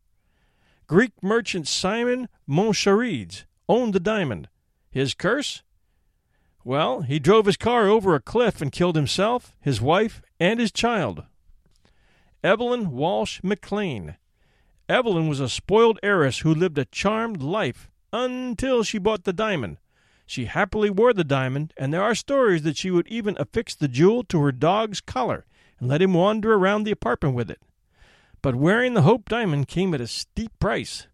Greek 0.94 1.24
merchant 1.24 1.68
Simon 1.68 2.30
Montcharides 2.48 3.46
owned 3.68 3.94
the 3.94 4.00
diamond. 4.00 4.48
His 4.92 5.16
curse? 5.16 5.64
Well, 6.64 7.02
he 7.02 7.18
drove 7.18 7.48
his 7.48 7.58
car 7.58 7.88
over 7.88 8.14
a 8.14 8.20
cliff 8.20 8.62
and 8.62 8.72
killed 8.72 8.96
himself, 8.96 9.56
his 9.60 9.82
wife, 9.82 10.22
and 10.40 10.60
his 10.60 10.72
child. 10.72 11.24
Evelyn 12.44 12.92
Walsh 12.92 13.40
McLean. 13.42 14.18
Evelyn 14.88 15.28
was 15.28 15.40
a 15.40 15.50
spoiled 15.50 15.98
heiress 16.04 16.42
who 16.42 16.54
lived 16.54 16.78
a 16.78 16.86
charmed 16.86 17.42
life 17.42 17.90
until 18.12 18.84
she 18.84 19.00
bought 19.00 19.24
the 19.24 19.34
diamond. 19.34 19.78
She 20.28 20.46
happily 20.46 20.92
wore 20.92 21.14
the 21.14 21.24
diamond, 21.24 21.74
and 21.76 21.92
there 21.92 22.04
are 22.04 22.14
stories 22.14 22.62
that 22.62 22.78
she 22.78 22.92
would 22.92 23.08
even 23.08 23.36
affix 23.40 23.74
the 23.74 23.88
jewel 23.88 24.24
to 24.26 24.40
her 24.42 24.52
dog's 24.52 25.02
collar 25.02 25.48
and 25.80 25.90
let 25.90 26.04
him 26.04 26.14
wander 26.14 26.54
around 26.54 26.84
the 26.84 26.92
apartment 26.92 27.34
with 27.34 27.50
it. 27.50 27.60
But 28.44 28.56
wearing 28.56 28.94
the 28.94 29.04
Hope 29.04 29.30
diamond 29.30 29.70
came 29.70 29.94
at 29.94 30.02
a 30.02 30.06
steep 30.06 30.52
price. 30.60 31.08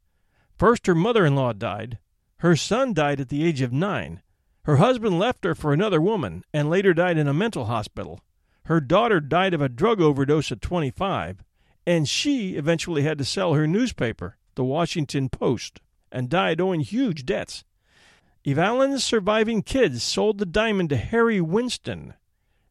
First, 0.57 0.87
her 0.87 0.95
mother 0.95 1.27
in 1.27 1.35
law 1.35 1.53
died. 1.53 1.99
Her 2.37 2.55
son 2.55 2.91
died 2.91 3.21
at 3.21 3.29
the 3.29 3.45
age 3.45 3.61
of 3.61 3.71
nine. 3.71 4.23
Her 4.63 4.77
husband 4.77 5.19
left 5.19 5.45
her 5.45 5.53
for 5.53 5.71
another 5.71 6.01
woman 6.01 6.43
and 6.51 6.71
later 6.71 6.91
died 6.91 7.19
in 7.19 7.27
a 7.27 7.33
mental 7.33 7.65
hospital. 7.65 8.19
Her 8.65 8.81
daughter 8.81 9.19
died 9.19 9.53
of 9.53 9.61
a 9.61 9.69
drug 9.69 10.01
overdose 10.01 10.51
at 10.51 10.59
25, 10.59 11.43
and 11.85 12.09
she 12.09 12.55
eventually 12.55 13.03
had 13.03 13.19
to 13.19 13.25
sell 13.25 13.53
her 13.53 13.67
newspaper, 13.67 14.37
the 14.55 14.63
Washington 14.63 15.29
Post, 15.29 15.81
and 16.11 16.29
died 16.29 16.59
owing 16.59 16.81
huge 16.81 17.27
debts. 17.27 17.63
Evelyn's 18.43 19.03
surviving 19.03 19.61
kids 19.61 20.01
sold 20.01 20.39
the 20.39 20.47
diamond 20.47 20.89
to 20.89 20.97
Harry 20.97 21.39
Winston. 21.39 22.15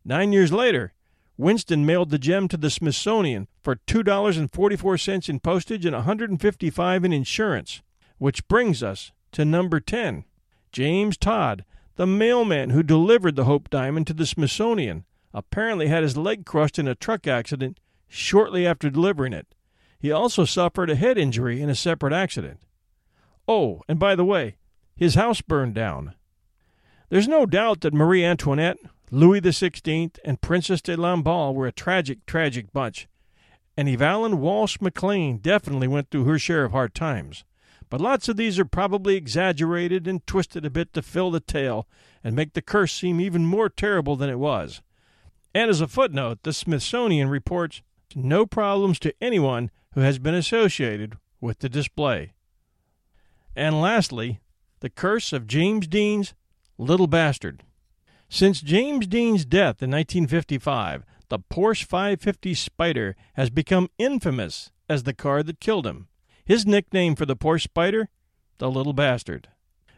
Nine 0.04 0.32
years 0.32 0.52
later, 0.52 0.94
Winston 1.38 1.86
mailed 1.86 2.10
the 2.10 2.18
gem 2.18 2.48
to 2.48 2.56
the 2.56 2.68
Smithsonian 2.68 3.46
for 3.62 3.76
$2.44 3.86 5.28
in 5.28 5.38
postage 5.38 5.86
and 5.86 5.94
$155 5.94 7.04
in 7.04 7.12
insurance, 7.12 7.80
which 8.18 8.46
brings 8.48 8.82
us 8.82 9.12
to 9.30 9.44
number 9.44 9.78
10. 9.78 10.24
James 10.72 11.16
Todd, 11.16 11.64
the 11.94 12.06
mailman 12.06 12.70
who 12.70 12.82
delivered 12.82 13.36
the 13.36 13.44
Hope 13.44 13.70
Diamond 13.70 14.08
to 14.08 14.12
the 14.12 14.26
Smithsonian, 14.26 15.04
apparently 15.32 15.86
had 15.86 16.02
his 16.02 16.16
leg 16.16 16.44
crushed 16.44 16.78
in 16.78 16.88
a 16.88 16.96
truck 16.96 17.28
accident 17.28 17.78
shortly 18.08 18.66
after 18.66 18.90
delivering 18.90 19.32
it. 19.32 19.46
He 20.00 20.10
also 20.10 20.44
suffered 20.44 20.90
a 20.90 20.96
head 20.96 21.16
injury 21.16 21.62
in 21.62 21.70
a 21.70 21.74
separate 21.76 22.12
accident. 22.12 22.60
Oh, 23.46 23.82
and 23.88 24.00
by 24.00 24.16
the 24.16 24.24
way, 24.24 24.56
his 24.96 25.14
house 25.14 25.40
burned 25.40 25.74
down. 25.74 26.14
There's 27.10 27.28
no 27.28 27.46
doubt 27.46 27.82
that 27.82 27.94
Marie 27.94 28.24
Antoinette, 28.24 28.78
Louis 29.10 29.40
XVI 29.40 30.18
and 30.24 30.40
Princess 30.40 30.82
de 30.82 30.96
Lamballe 30.96 31.54
were 31.54 31.66
a 31.66 31.72
tragic, 31.72 32.26
tragic 32.26 32.72
bunch, 32.72 33.08
and 33.76 33.88
Evelyn 33.88 34.40
Walsh 34.40 34.78
McLean 34.80 35.38
definitely 35.38 35.88
went 35.88 36.10
through 36.10 36.24
her 36.24 36.38
share 36.38 36.64
of 36.64 36.72
hard 36.72 36.94
times. 36.94 37.44
But 37.90 38.00
lots 38.00 38.28
of 38.28 38.36
these 38.36 38.58
are 38.58 38.66
probably 38.66 39.16
exaggerated 39.16 40.06
and 40.06 40.26
twisted 40.26 40.66
a 40.66 40.70
bit 40.70 40.92
to 40.92 41.00
fill 41.00 41.30
the 41.30 41.40
tale 41.40 41.88
and 42.22 42.36
make 42.36 42.52
the 42.52 42.60
curse 42.60 42.92
seem 42.92 43.20
even 43.20 43.46
more 43.46 43.70
terrible 43.70 44.16
than 44.16 44.28
it 44.28 44.38
was. 44.38 44.82
And 45.54 45.70
as 45.70 45.80
a 45.80 45.88
footnote, 45.88 46.42
the 46.42 46.52
Smithsonian 46.52 47.28
reports 47.28 47.80
no 48.14 48.44
problems 48.44 48.98
to 49.00 49.14
anyone 49.20 49.70
who 49.94 50.00
has 50.00 50.18
been 50.18 50.34
associated 50.34 51.16
with 51.40 51.60
the 51.60 51.68
display. 51.68 52.32
And 53.56 53.80
lastly, 53.80 54.40
the 54.80 54.90
curse 54.90 55.32
of 55.32 55.46
James 55.46 55.86
Dean's 55.86 56.34
Little 56.76 57.06
Bastard. 57.06 57.64
Since 58.28 58.60
James 58.60 59.06
Dean's 59.06 59.44
death 59.44 59.82
in 59.82 59.90
1955, 59.90 61.04
the 61.28 61.38
Porsche 61.38 61.84
550 61.84 62.54
Spyder 62.54 63.14
has 63.34 63.48
become 63.48 63.88
infamous 63.98 64.70
as 64.88 65.02
the 65.02 65.14
car 65.14 65.42
that 65.42 65.60
killed 65.60 65.86
him. 65.86 66.08
His 66.44 66.66
nickname 66.66 67.16
for 67.16 67.26
the 67.26 67.36
Porsche 67.36 67.68
Spyder? 67.68 68.08
The 68.58 68.70
Little 68.70 68.92
Bastard. 68.92 69.48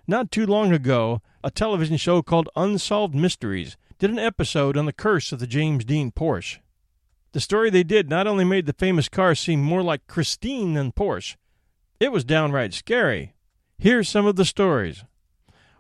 Not 0.07 0.31
too 0.31 0.47
long 0.47 0.73
ago, 0.73 1.23
a 1.43 1.51
television 1.51 1.97
show 1.97 2.23
called 2.23 2.49
Unsolved 2.57 3.15
Mysteries 3.15 3.77
did 3.99 4.11
an 4.11 4.19
episode 4.19 4.77
on 4.77 4.87
the 4.87 4.93
curse 4.93 5.33
of 5.33 5.41
the 5.41 5.47
James 5.47 5.85
Dean 5.85 6.11
Porsche. 6.11 6.59
The 7.33 7.41
story 7.41 7.71
they 7.71 7.85
did 7.85 8.09
not 8.09 8.27
only 8.27 8.45
made 8.45 8.67
the 8.67 8.73
famous 8.73 9.09
car 9.09 9.35
seem 9.35 9.61
more 9.63 9.83
like 9.83 10.07
Christine 10.07 10.75
than 10.75 10.93
Porsche, 10.93 11.37
it 11.99 12.11
was 12.13 12.25
downright 12.25 12.75
scary. 12.75 13.35
Here's 13.79 14.09
some 14.09 14.27
of 14.27 14.37
the 14.37 14.45
stories. 14.45 15.05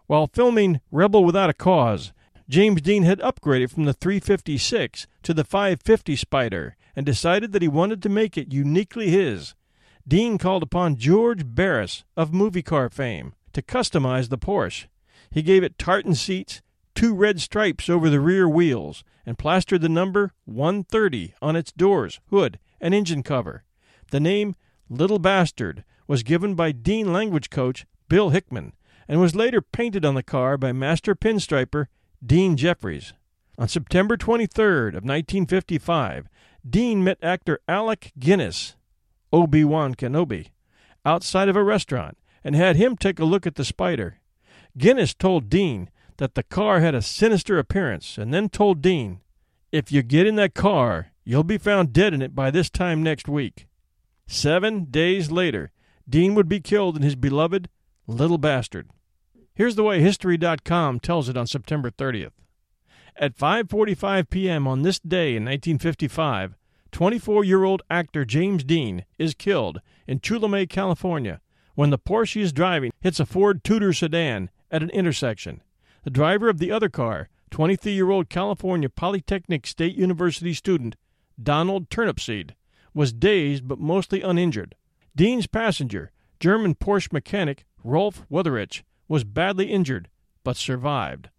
While 0.06 0.26
filming 0.26 0.80
Rebel 0.90 1.24
Without 1.24 1.50
a 1.50 1.54
Cause, 1.54 2.12
James 2.50 2.82
Dean 2.82 3.04
had 3.04 3.20
upgraded 3.20 3.70
from 3.70 3.84
the 3.84 3.92
356 3.92 5.06
to 5.22 5.32
the 5.32 5.44
550 5.44 6.16
Spyder 6.16 6.72
and 6.96 7.06
decided 7.06 7.52
that 7.52 7.62
he 7.62 7.68
wanted 7.68 8.02
to 8.02 8.08
make 8.08 8.36
it 8.36 8.52
uniquely 8.52 9.08
his. 9.08 9.54
Dean 10.06 10.36
called 10.36 10.64
upon 10.64 10.96
George 10.96 11.42
Barris 11.46 12.02
of 12.16 12.34
movie 12.34 12.60
car 12.60 12.88
fame 12.88 13.34
to 13.52 13.62
customize 13.62 14.30
the 14.30 14.36
Porsche. 14.36 14.86
He 15.30 15.42
gave 15.42 15.62
it 15.62 15.78
tartan 15.78 16.16
seats, 16.16 16.60
two 16.92 17.14
red 17.14 17.40
stripes 17.40 17.88
over 17.88 18.10
the 18.10 18.18
rear 18.18 18.48
wheels, 18.48 19.04
and 19.24 19.38
plastered 19.38 19.82
the 19.82 19.88
number 19.88 20.32
130 20.46 21.34
on 21.40 21.54
its 21.54 21.70
doors, 21.70 22.18
hood, 22.30 22.58
and 22.80 22.92
engine 22.92 23.22
cover. 23.22 23.62
The 24.10 24.18
name 24.18 24.56
Little 24.88 25.20
Bastard 25.20 25.84
was 26.08 26.24
given 26.24 26.56
by 26.56 26.72
Dean 26.72 27.12
language 27.12 27.48
coach 27.48 27.86
Bill 28.08 28.30
Hickman 28.30 28.72
and 29.06 29.20
was 29.20 29.36
later 29.36 29.62
painted 29.62 30.04
on 30.04 30.16
the 30.16 30.24
car 30.24 30.58
by 30.58 30.72
master 30.72 31.14
pinstriper 31.14 31.86
Dean 32.24 32.56
Jeffries. 32.56 33.14
On 33.56 33.66
September 33.66 34.16
23rd 34.16 34.88
of 34.88 35.04
1955, 35.04 36.28
Dean 36.68 37.02
met 37.02 37.16
actor 37.22 37.60
Alec 37.66 38.12
Guinness, 38.18 38.76
Obi-Wan 39.32 39.94
Kenobi, 39.94 40.48
outside 41.04 41.48
of 41.48 41.56
a 41.56 41.64
restaurant 41.64 42.18
and 42.44 42.54
had 42.54 42.76
him 42.76 42.96
take 42.96 43.18
a 43.18 43.24
look 43.24 43.46
at 43.46 43.54
the 43.54 43.64
spider. 43.64 44.18
Guinness 44.76 45.14
told 45.14 45.48
Dean 45.48 45.88
that 46.18 46.34
the 46.34 46.42
car 46.42 46.80
had 46.80 46.94
a 46.94 47.02
sinister 47.02 47.58
appearance 47.58 48.18
and 48.18 48.34
then 48.34 48.50
told 48.50 48.82
Dean, 48.82 49.20
If 49.72 49.90
you 49.90 50.02
get 50.02 50.26
in 50.26 50.36
that 50.36 50.54
car, 50.54 51.12
you'll 51.24 51.42
be 51.42 51.58
found 51.58 51.94
dead 51.94 52.12
in 52.12 52.20
it 52.20 52.34
by 52.34 52.50
this 52.50 52.68
time 52.68 53.02
next 53.02 53.28
week. 53.28 53.66
Seven 54.26 54.84
days 54.84 55.30
later, 55.30 55.70
Dean 56.08 56.34
would 56.34 56.48
be 56.48 56.60
killed 56.60 56.96
in 56.96 57.02
his 57.02 57.16
beloved 57.16 57.68
Little 58.06 58.38
Bastard. 58.38 58.90
Here's 59.60 59.76
the 59.76 59.84
way 59.84 60.00
history.com 60.00 61.00
tells 61.00 61.28
it 61.28 61.36
on 61.36 61.46
September 61.46 61.90
30th. 61.90 62.32
At 63.14 63.36
5:45 63.36 64.30
p.m. 64.30 64.66
on 64.66 64.80
this 64.80 64.98
day 64.98 65.36
in 65.36 65.44
1955, 65.44 66.54
24-year-old 66.90 67.82
actor 67.90 68.24
James 68.24 68.64
Dean 68.64 69.04
is 69.18 69.34
killed 69.34 69.82
in 70.06 70.20
Cholame, 70.20 70.66
California, 70.66 71.42
when 71.74 71.90
the 71.90 71.98
Porsche 71.98 72.36
he 72.36 72.40
is 72.40 72.54
driving 72.54 72.90
hits 73.02 73.20
a 73.20 73.26
Ford 73.26 73.62
Tudor 73.62 73.92
sedan 73.92 74.48
at 74.70 74.82
an 74.82 74.88
intersection. 74.88 75.62
The 76.04 76.10
driver 76.10 76.48
of 76.48 76.56
the 76.56 76.72
other 76.72 76.88
car, 76.88 77.28
23-year-old 77.50 78.30
California 78.30 78.88
Polytechnic 78.88 79.66
State 79.66 79.94
University 79.94 80.54
student 80.54 80.96
Donald 81.38 81.90
Turnipseed, 81.90 82.52
was 82.94 83.12
dazed 83.12 83.68
but 83.68 83.78
mostly 83.78 84.22
uninjured. 84.22 84.74
Dean's 85.14 85.46
passenger, 85.46 86.12
German 86.38 86.74
Porsche 86.74 87.12
mechanic 87.12 87.66
Rolf 87.84 88.22
Wutherich, 88.30 88.84
was 89.10 89.24
badly 89.24 89.66
injured, 89.66 90.08
but 90.44 90.56
survived. 90.56 91.30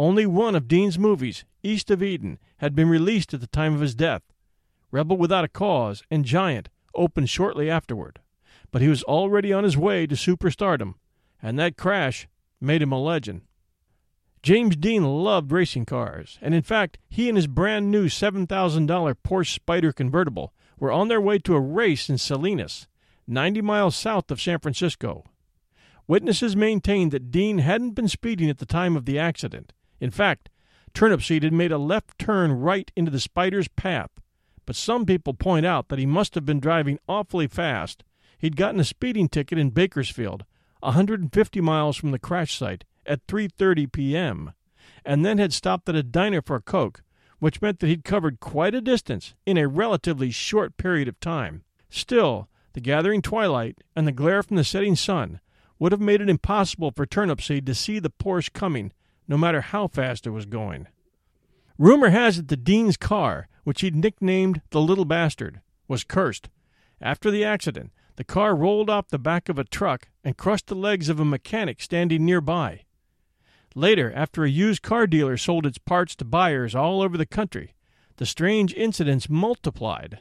Only 0.00 0.26
one 0.26 0.56
of 0.56 0.66
Dean's 0.66 0.98
movies, 0.98 1.44
East 1.62 1.88
of 1.88 2.02
Eden, 2.02 2.40
had 2.56 2.74
been 2.74 2.88
released 2.88 3.32
at 3.32 3.40
the 3.40 3.46
time 3.46 3.72
of 3.72 3.80
his 3.80 3.94
death. 3.94 4.22
Rebel 4.90 5.16
Without 5.16 5.44
a 5.44 5.48
Cause 5.48 6.02
and 6.10 6.24
Giant 6.24 6.70
opened 6.92 7.30
shortly 7.30 7.70
afterward. 7.70 8.18
But 8.72 8.82
he 8.82 8.88
was 8.88 9.04
already 9.04 9.52
on 9.52 9.62
his 9.62 9.76
way 9.76 10.08
to 10.08 10.16
superstardom, 10.16 10.94
and 11.40 11.56
that 11.56 11.76
crash 11.76 12.26
made 12.60 12.82
him 12.82 12.90
a 12.90 13.00
legend. 13.00 13.42
James 14.42 14.74
Dean 14.74 15.04
loved 15.04 15.52
racing 15.52 15.84
cars, 15.84 16.36
and 16.42 16.52
in 16.52 16.62
fact, 16.62 16.98
he 17.08 17.28
and 17.28 17.36
his 17.38 17.46
brand 17.46 17.92
new 17.92 18.06
$7,000 18.06 18.48
Porsche 19.22 19.60
Spyder 19.60 19.94
convertible 19.94 20.52
were 20.80 20.90
on 20.90 21.06
their 21.06 21.20
way 21.20 21.38
to 21.38 21.54
a 21.54 21.60
race 21.60 22.08
in 22.08 22.18
Salinas, 22.18 22.88
90 23.28 23.62
miles 23.62 23.94
south 23.94 24.32
of 24.32 24.40
San 24.40 24.58
Francisco. 24.58 25.29
Witnesses 26.10 26.56
maintained 26.56 27.12
that 27.12 27.30
Dean 27.30 27.58
hadn't 27.58 27.92
been 27.92 28.08
speeding 28.08 28.50
at 28.50 28.58
the 28.58 28.66
time 28.66 28.96
of 28.96 29.04
the 29.04 29.16
accident. 29.16 29.72
In 30.00 30.10
fact, 30.10 30.48
Turnipseed 30.92 31.44
had 31.44 31.52
made 31.52 31.70
a 31.70 31.78
left 31.78 32.18
turn 32.18 32.50
right 32.50 32.90
into 32.96 33.12
the 33.12 33.20
spider's 33.20 33.68
path, 33.68 34.10
but 34.66 34.74
some 34.74 35.06
people 35.06 35.34
point 35.34 35.64
out 35.64 35.86
that 35.86 36.00
he 36.00 36.06
must 36.06 36.34
have 36.34 36.44
been 36.44 36.58
driving 36.58 36.98
awfully 37.08 37.46
fast. 37.46 38.02
He'd 38.36 38.56
gotten 38.56 38.80
a 38.80 38.84
speeding 38.84 39.28
ticket 39.28 39.56
in 39.56 39.70
Bakersfield, 39.70 40.44
150 40.80 41.60
miles 41.60 41.96
from 41.96 42.10
the 42.10 42.18
crash 42.18 42.58
site, 42.58 42.82
at 43.06 43.28
3:30 43.28 43.92
p.m., 43.92 44.52
and 45.04 45.24
then 45.24 45.38
had 45.38 45.52
stopped 45.52 45.88
at 45.88 45.94
a 45.94 46.02
diner 46.02 46.42
for 46.42 46.56
a 46.56 46.60
coke, 46.60 47.04
which 47.38 47.62
meant 47.62 47.78
that 47.78 47.86
he'd 47.86 48.02
covered 48.02 48.40
quite 48.40 48.74
a 48.74 48.80
distance 48.80 49.34
in 49.46 49.56
a 49.56 49.68
relatively 49.68 50.32
short 50.32 50.76
period 50.76 51.06
of 51.06 51.20
time. 51.20 51.62
Still, 51.88 52.48
the 52.72 52.80
gathering 52.80 53.22
twilight 53.22 53.78
and 53.94 54.08
the 54.08 54.12
glare 54.12 54.42
from 54.42 54.56
the 54.56 54.64
setting 54.64 54.96
sun 54.96 55.38
would 55.80 55.90
have 55.90 56.00
made 56.00 56.20
it 56.20 56.28
impossible 56.28 56.92
for 56.92 57.06
Turnipseed 57.06 57.66
to 57.66 57.74
see 57.74 57.98
the 57.98 58.10
Porsche 58.10 58.52
coming, 58.52 58.92
no 59.26 59.36
matter 59.36 59.62
how 59.62 59.88
fast 59.88 60.26
it 60.26 60.30
was 60.30 60.46
going. 60.46 60.86
Rumor 61.78 62.10
has 62.10 62.38
it 62.38 62.48
that 62.48 62.62
Dean's 62.62 62.96
car, 62.96 63.48
which 63.64 63.80
he'd 63.80 63.96
nicknamed 63.96 64.60
the 64.70 64.80
Little 64.80 65.06
Bastard, 65.06 65.62
was 65.88 66.04
cursed. 66.04 66.50
After 67.00 67.30
the 67.30 67.42
accident, 67.42 67.90
the 68.16 68.24
car 68.24 68.54
rolled 68.54 68.90
off 68.90 69.08
the 69.08 69.18
back 69.18 69.48
of 69.48 69.58
a 69.58 69.64
truck 69.64 70.08
and 70.22 70.36
crushed 70.36 70.66
the 70.66 70.74
legs 70.74 71.08
of 71.08 71.18
a 71.18 71.24
mechanic 71.24 71.80
standing 71.80 72.26
nearby. 72.26 72.82
Later, 73.74 74.12
after 74.14 74.44
a 74.44 74.50
used 74.50 74.82
car 74.82 75.06
dealer 75.06 75.38
sold 75.38 75.64
its 75.64 75.78
parts 75.78 76.14
to 76.16 76.24
buyers 76.24 76.74
all 76.74 77.00
over 77.00 77.16
the 77.16 77.24
country, 77.24 77.74
the 78.16 78.26
strange 78.26 78.74
incidents 78.74 79.30
multiplied. 79.30 80.20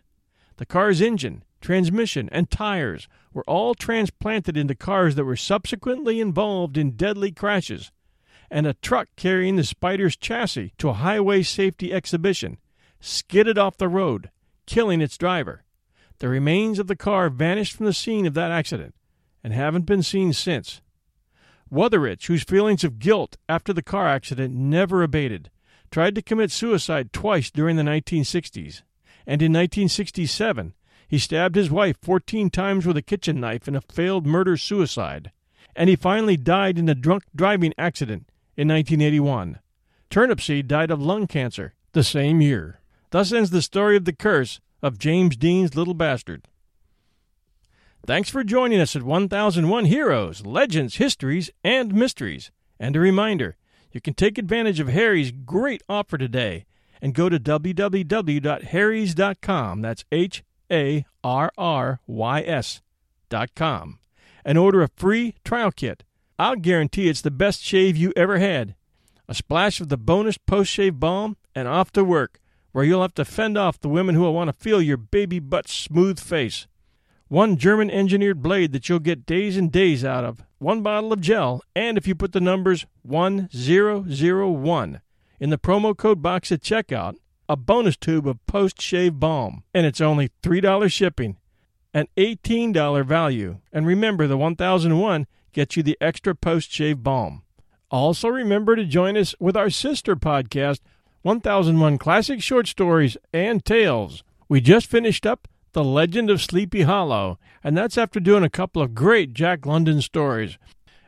The 0.59 0.65
car's 0.65 0.99
engine, 0.99 1.45
transmission, 1.61 2.27
and 2.33 2.51
tires 2.51 3.07
were 3.31 3.45
all 3.45 3.73
transplanted 3.73 4.57
into 4.57 4.75
cars 4.75 5.15
that 5.15 5.23
were 5.23 5.37
subsequently 5.37 6.19
involved 6.19 6.77
in 6.77 6.97
deadly 6.97 7.31
crashes, 7.31 7.93
and 8.51 8.67
a 8.67 8.73
truck 8.73 9.07
carrying 9.15 9.55
the 9.55 9.63
Spyder's 9.63 10.17
chassis 10.17 10.73
to 10.77 10.89
a 10.89 10.93
highway 10.95 11.43
safety 11.43 11.93
exhibition 11.93 12.57
skidded 12.99 13.57
off 13.57 13.77
the 13.77 13.87
road, 13.87 14.31
killing 14.65 14.99
its 14.99 15.17
driver. 15.17 15.63
The 16.17 16.27
remains 16.27 16.77
of 16.77 16.87
the 16.87 16.97
car 16.97 17.29
vanished 17.29 17.77
from 17.77 17.85
the 17.85 17.93
scene 17.93 18.25
of 18.25 18.33
that 18.33 18.51
accident 18.51 18.95
and 19.41 19.53
haven't 19.53 19.85
been 19.85 20.03
seen 20.03 20.33
since. 20.33 20.81
Wutherich, 21.71 22.25
whose 22.27 22.43
feelings 22.43 22.83
of 22.83 22.99
guilt 22.99 23.37
after 23.47 23.71
the 23.71 23.81
car 23.81 24.09
accident 24.09 24.53
never 24.53 25.03
abated, 25.03 25.51
tried 25.89 26.15
to 26.15 26.21
commit 26.21 26.51
suicide 26.51 27.13
twice 27.13 27.49
during 27.49 27.77
the 27.77 27.83
1960s, 27.83 28.81
and 29.25 29.41
in 29.41 29.51
1967 29.51 30.73
he 31.09 31.17
stabbed 31.17 31.55
his 31.55 31.71
wife 31.71 31.97
14 32.03 32.51
times 32.51 32.85
with 32.85 32.95
a 32.95 33.01
kitchen 33.01 33.39
knife 33.39 33.67
in 33.67 33.75
a 33.75 33.81
failed 33.81 34.27
murder 34.27 34.55
suicide, 34.55 35.31
and 35.75 35.89
he 35.89 35.95
finally 35.95 36.37
died 36.37 36.77
in 36.77 36.87
a 36.87 36.93
drunk 36.93 37.23
driving 37.35 37.73
accident 37.79 38.29
in 38.55 38.67
1981. 38.67 39.59
Turnipseed 40.11 40.67
died 40.67 40.91
of 40.91 41.01
lung 41.01 41.25
cancer 41.25 41.73
the 41.93 42.03
same 42.03 42.41
year. 42.41 42.79
Thus 43.09 43.31
ends 43.31 43.49
the 43.49 43.63
story 43.63 43.97
of 43.97 44.05
the 44.05 44.13
curse 44.13 44.59
of 44.83 44.99
James 44.99 45.35
Dean's 45.35 45.75
little 45.75 45.95
bastard. 45.95 46.47
Thanks 48.05 48.29
for 48.29 48.43
joining 48.43 48.79
us 48.79 48.95
at 48.95 49.03
1001 49.03 49.85
Heroes, 49.85 50.45
Legends, 50.45 50.97
Histories, 50.97 51.49
and 51.63 51.93
Mysteries. 51.93 52.51
And 52.79 52.95
a 52.95 52.99
reminder 52.99 53.57
you 53.91 53.99
can 53.99 54.13
take 54.13 54.37
advantage 54.37 54.79
of 54.79 54.89
Harry's 54.89 55.31
great 55.31 55.81
offer 55.89 56.17
today 56.19 56.65
and 57.01 57.13
go 57.13 57.29
to 57.29 57.39
www.harrys.com. 57.39 59.81
That's 59.81 60.05
H 60.11 60.43
A 60.71 61.05
R 61.23 61.51
R 61.57 61.99
Y 62.07 62.41
S.com 62.41 63.99
and 64.45 64.57
order 64.57 64.81
a 64.81 64.89
free 64.95 65.35
trial 65.43 65.71
kit. 65.71 66.03
I'll 66.37 66.55
guarantee 66.55 67.09
it's 67.09 67.21
the 67.21 67.31
best 67.31 67.61
shave 67.61 67.97
you 67.97 68.13
ever 68.15 68.39
had. 68.39 68.75
A 69.27 69.33
splash 69.33 69.81
of 69.81 69.89
the 69.89 69.97
bonus 69.97 70.37
post 70.37 70.71
shave 70.71 70.99
balm 70.99 71.35
and 71.53 71.67
off 71.67 71.91
to 71.91 72.03
work, 72.03 72.39
where 72.71 72.85
you'll 72.85 73.01
have 73.01 73.15
to 73.15 73.25
fend 73.25 73.57
off 73.57 73.79
the 73.79 73.89
women 73.89 74.15
who 74.15 74.21
will 74.21 74.33
want 74.33 74.47
to 74.47 74.53
feel 74.53 74.81
your 74.81 74.97
baby 74.97 75.39
butt's 75.39 75.73
smooth 75.73 76.19
face 76.19 76.67
one 77.29 77.57
German 77.57 77.91
engineered 77.91 78.41
blade 78.41 78.71
that 78.71 78.89
you'll 78.89 78.97
get 78.97 79.27
days 79.27 79.55
and 79.55 79.71
days 79.71 80.03
out 80.03 80.25
of, 80.25 80.43
one 80.57 80.81
bottle 80.81 81.13
of 81.13 81.21
gel, 81.21 81.61
and 81.75 81.95
if 81.95 82.07
you 82.07 82.15
put 82.15 82.31
the 82.31 82.41
numbers 82.41 82.87
1001 83.03 85.01
in 85.39 85.49
the 85.49 85.57
promo 85.57 85.95
code 85.95 86.21
box 86.21 86.51
at 86.51 86.61
checkout, 86.61 87.15
a 87.47 87.55
bonus 87.55 87.97
tube 87.97 88.27
of 88.27 88.45
post 88.45 88.81
shave 88.81 89.19
balm. 89.19 89.63
And 89.73 89.85
it's 89.85 90.01
only 90.01 90.29
$3 90.43 90.91
shipping, 90.91 91.37
an 91.93 92.07
$18 92.17 93.05
value. 93.05 93.59
And 93.73 93.85
remember, 93.85 94.27
the 94.27 94.37
1001 94.37 95.27
gets 95.53 95.75
you 95.75 95.83
the 95.83 95.97
extra 95.99 96.35
post 96.35 96.71
shave 96.71 97.03
balm. 97.03 97.43
Also, 97.91 98.27
remember 98.27 98.75
to 98.75 98.85
join 98.85 99.17
us 99.17 99.33
with 99.39 99.57
our 99.57 99.69
sister 99.69 100.15
podcast, 100.15 100.79
1001 101.23 101.97
Classic 101.97 102.41
Short 102.41 102.67
Stories 102.67 103.17
and 103.33 103.65
Tales. 103.65 104.23
We 104.47 104.61
just 104.61 104.85
finished 104.85 105.25
up 105.25 105.47
the 105.73 105.83
Legend 105.83 106.29
of 106.29 106.41
Sleepy 106.41 106.83
Hollow, 106.83 107.39
and 107.63 107.77
that's 107.77 107.97
after 107.97 108.19
doing 108.19 108.43
a 108.43 108.49
couple 108.49 108.81
of 108.81 108.95
great 108.95 109.33
Jack 109.33 109.65
London 109.65 110.01
stories. 110.01 110.57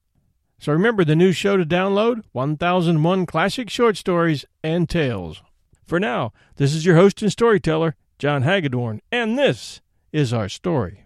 So 0.59 0.73
remember 0.73 1.05
the 1.05 1.15
new 1.15 1.31
show 1.31 1.57
to 1.57 1.65
download 1.65 2.25
1001 2.33 3.27
Classic 3.27 3.71
Short 3.71 3.97
Stories 3.97 4.45
and 4.65 4.89
Tales. 4.89 5.43
For 5.85 6.01
now, 6.01 6.33
this 6.57 6.75
is 6.75 6.85
your 6.85 6.97
host 6.97 7.23
and 7.23 7.31
storyteller, 7.31 7.95
John 8.19 8.43
Hagedorn, 8.43 9.01
and 9.13 9.39
this 9.39 9.81
is 10.13 10.33
our 10.33 10.49
story. 10.49 11.06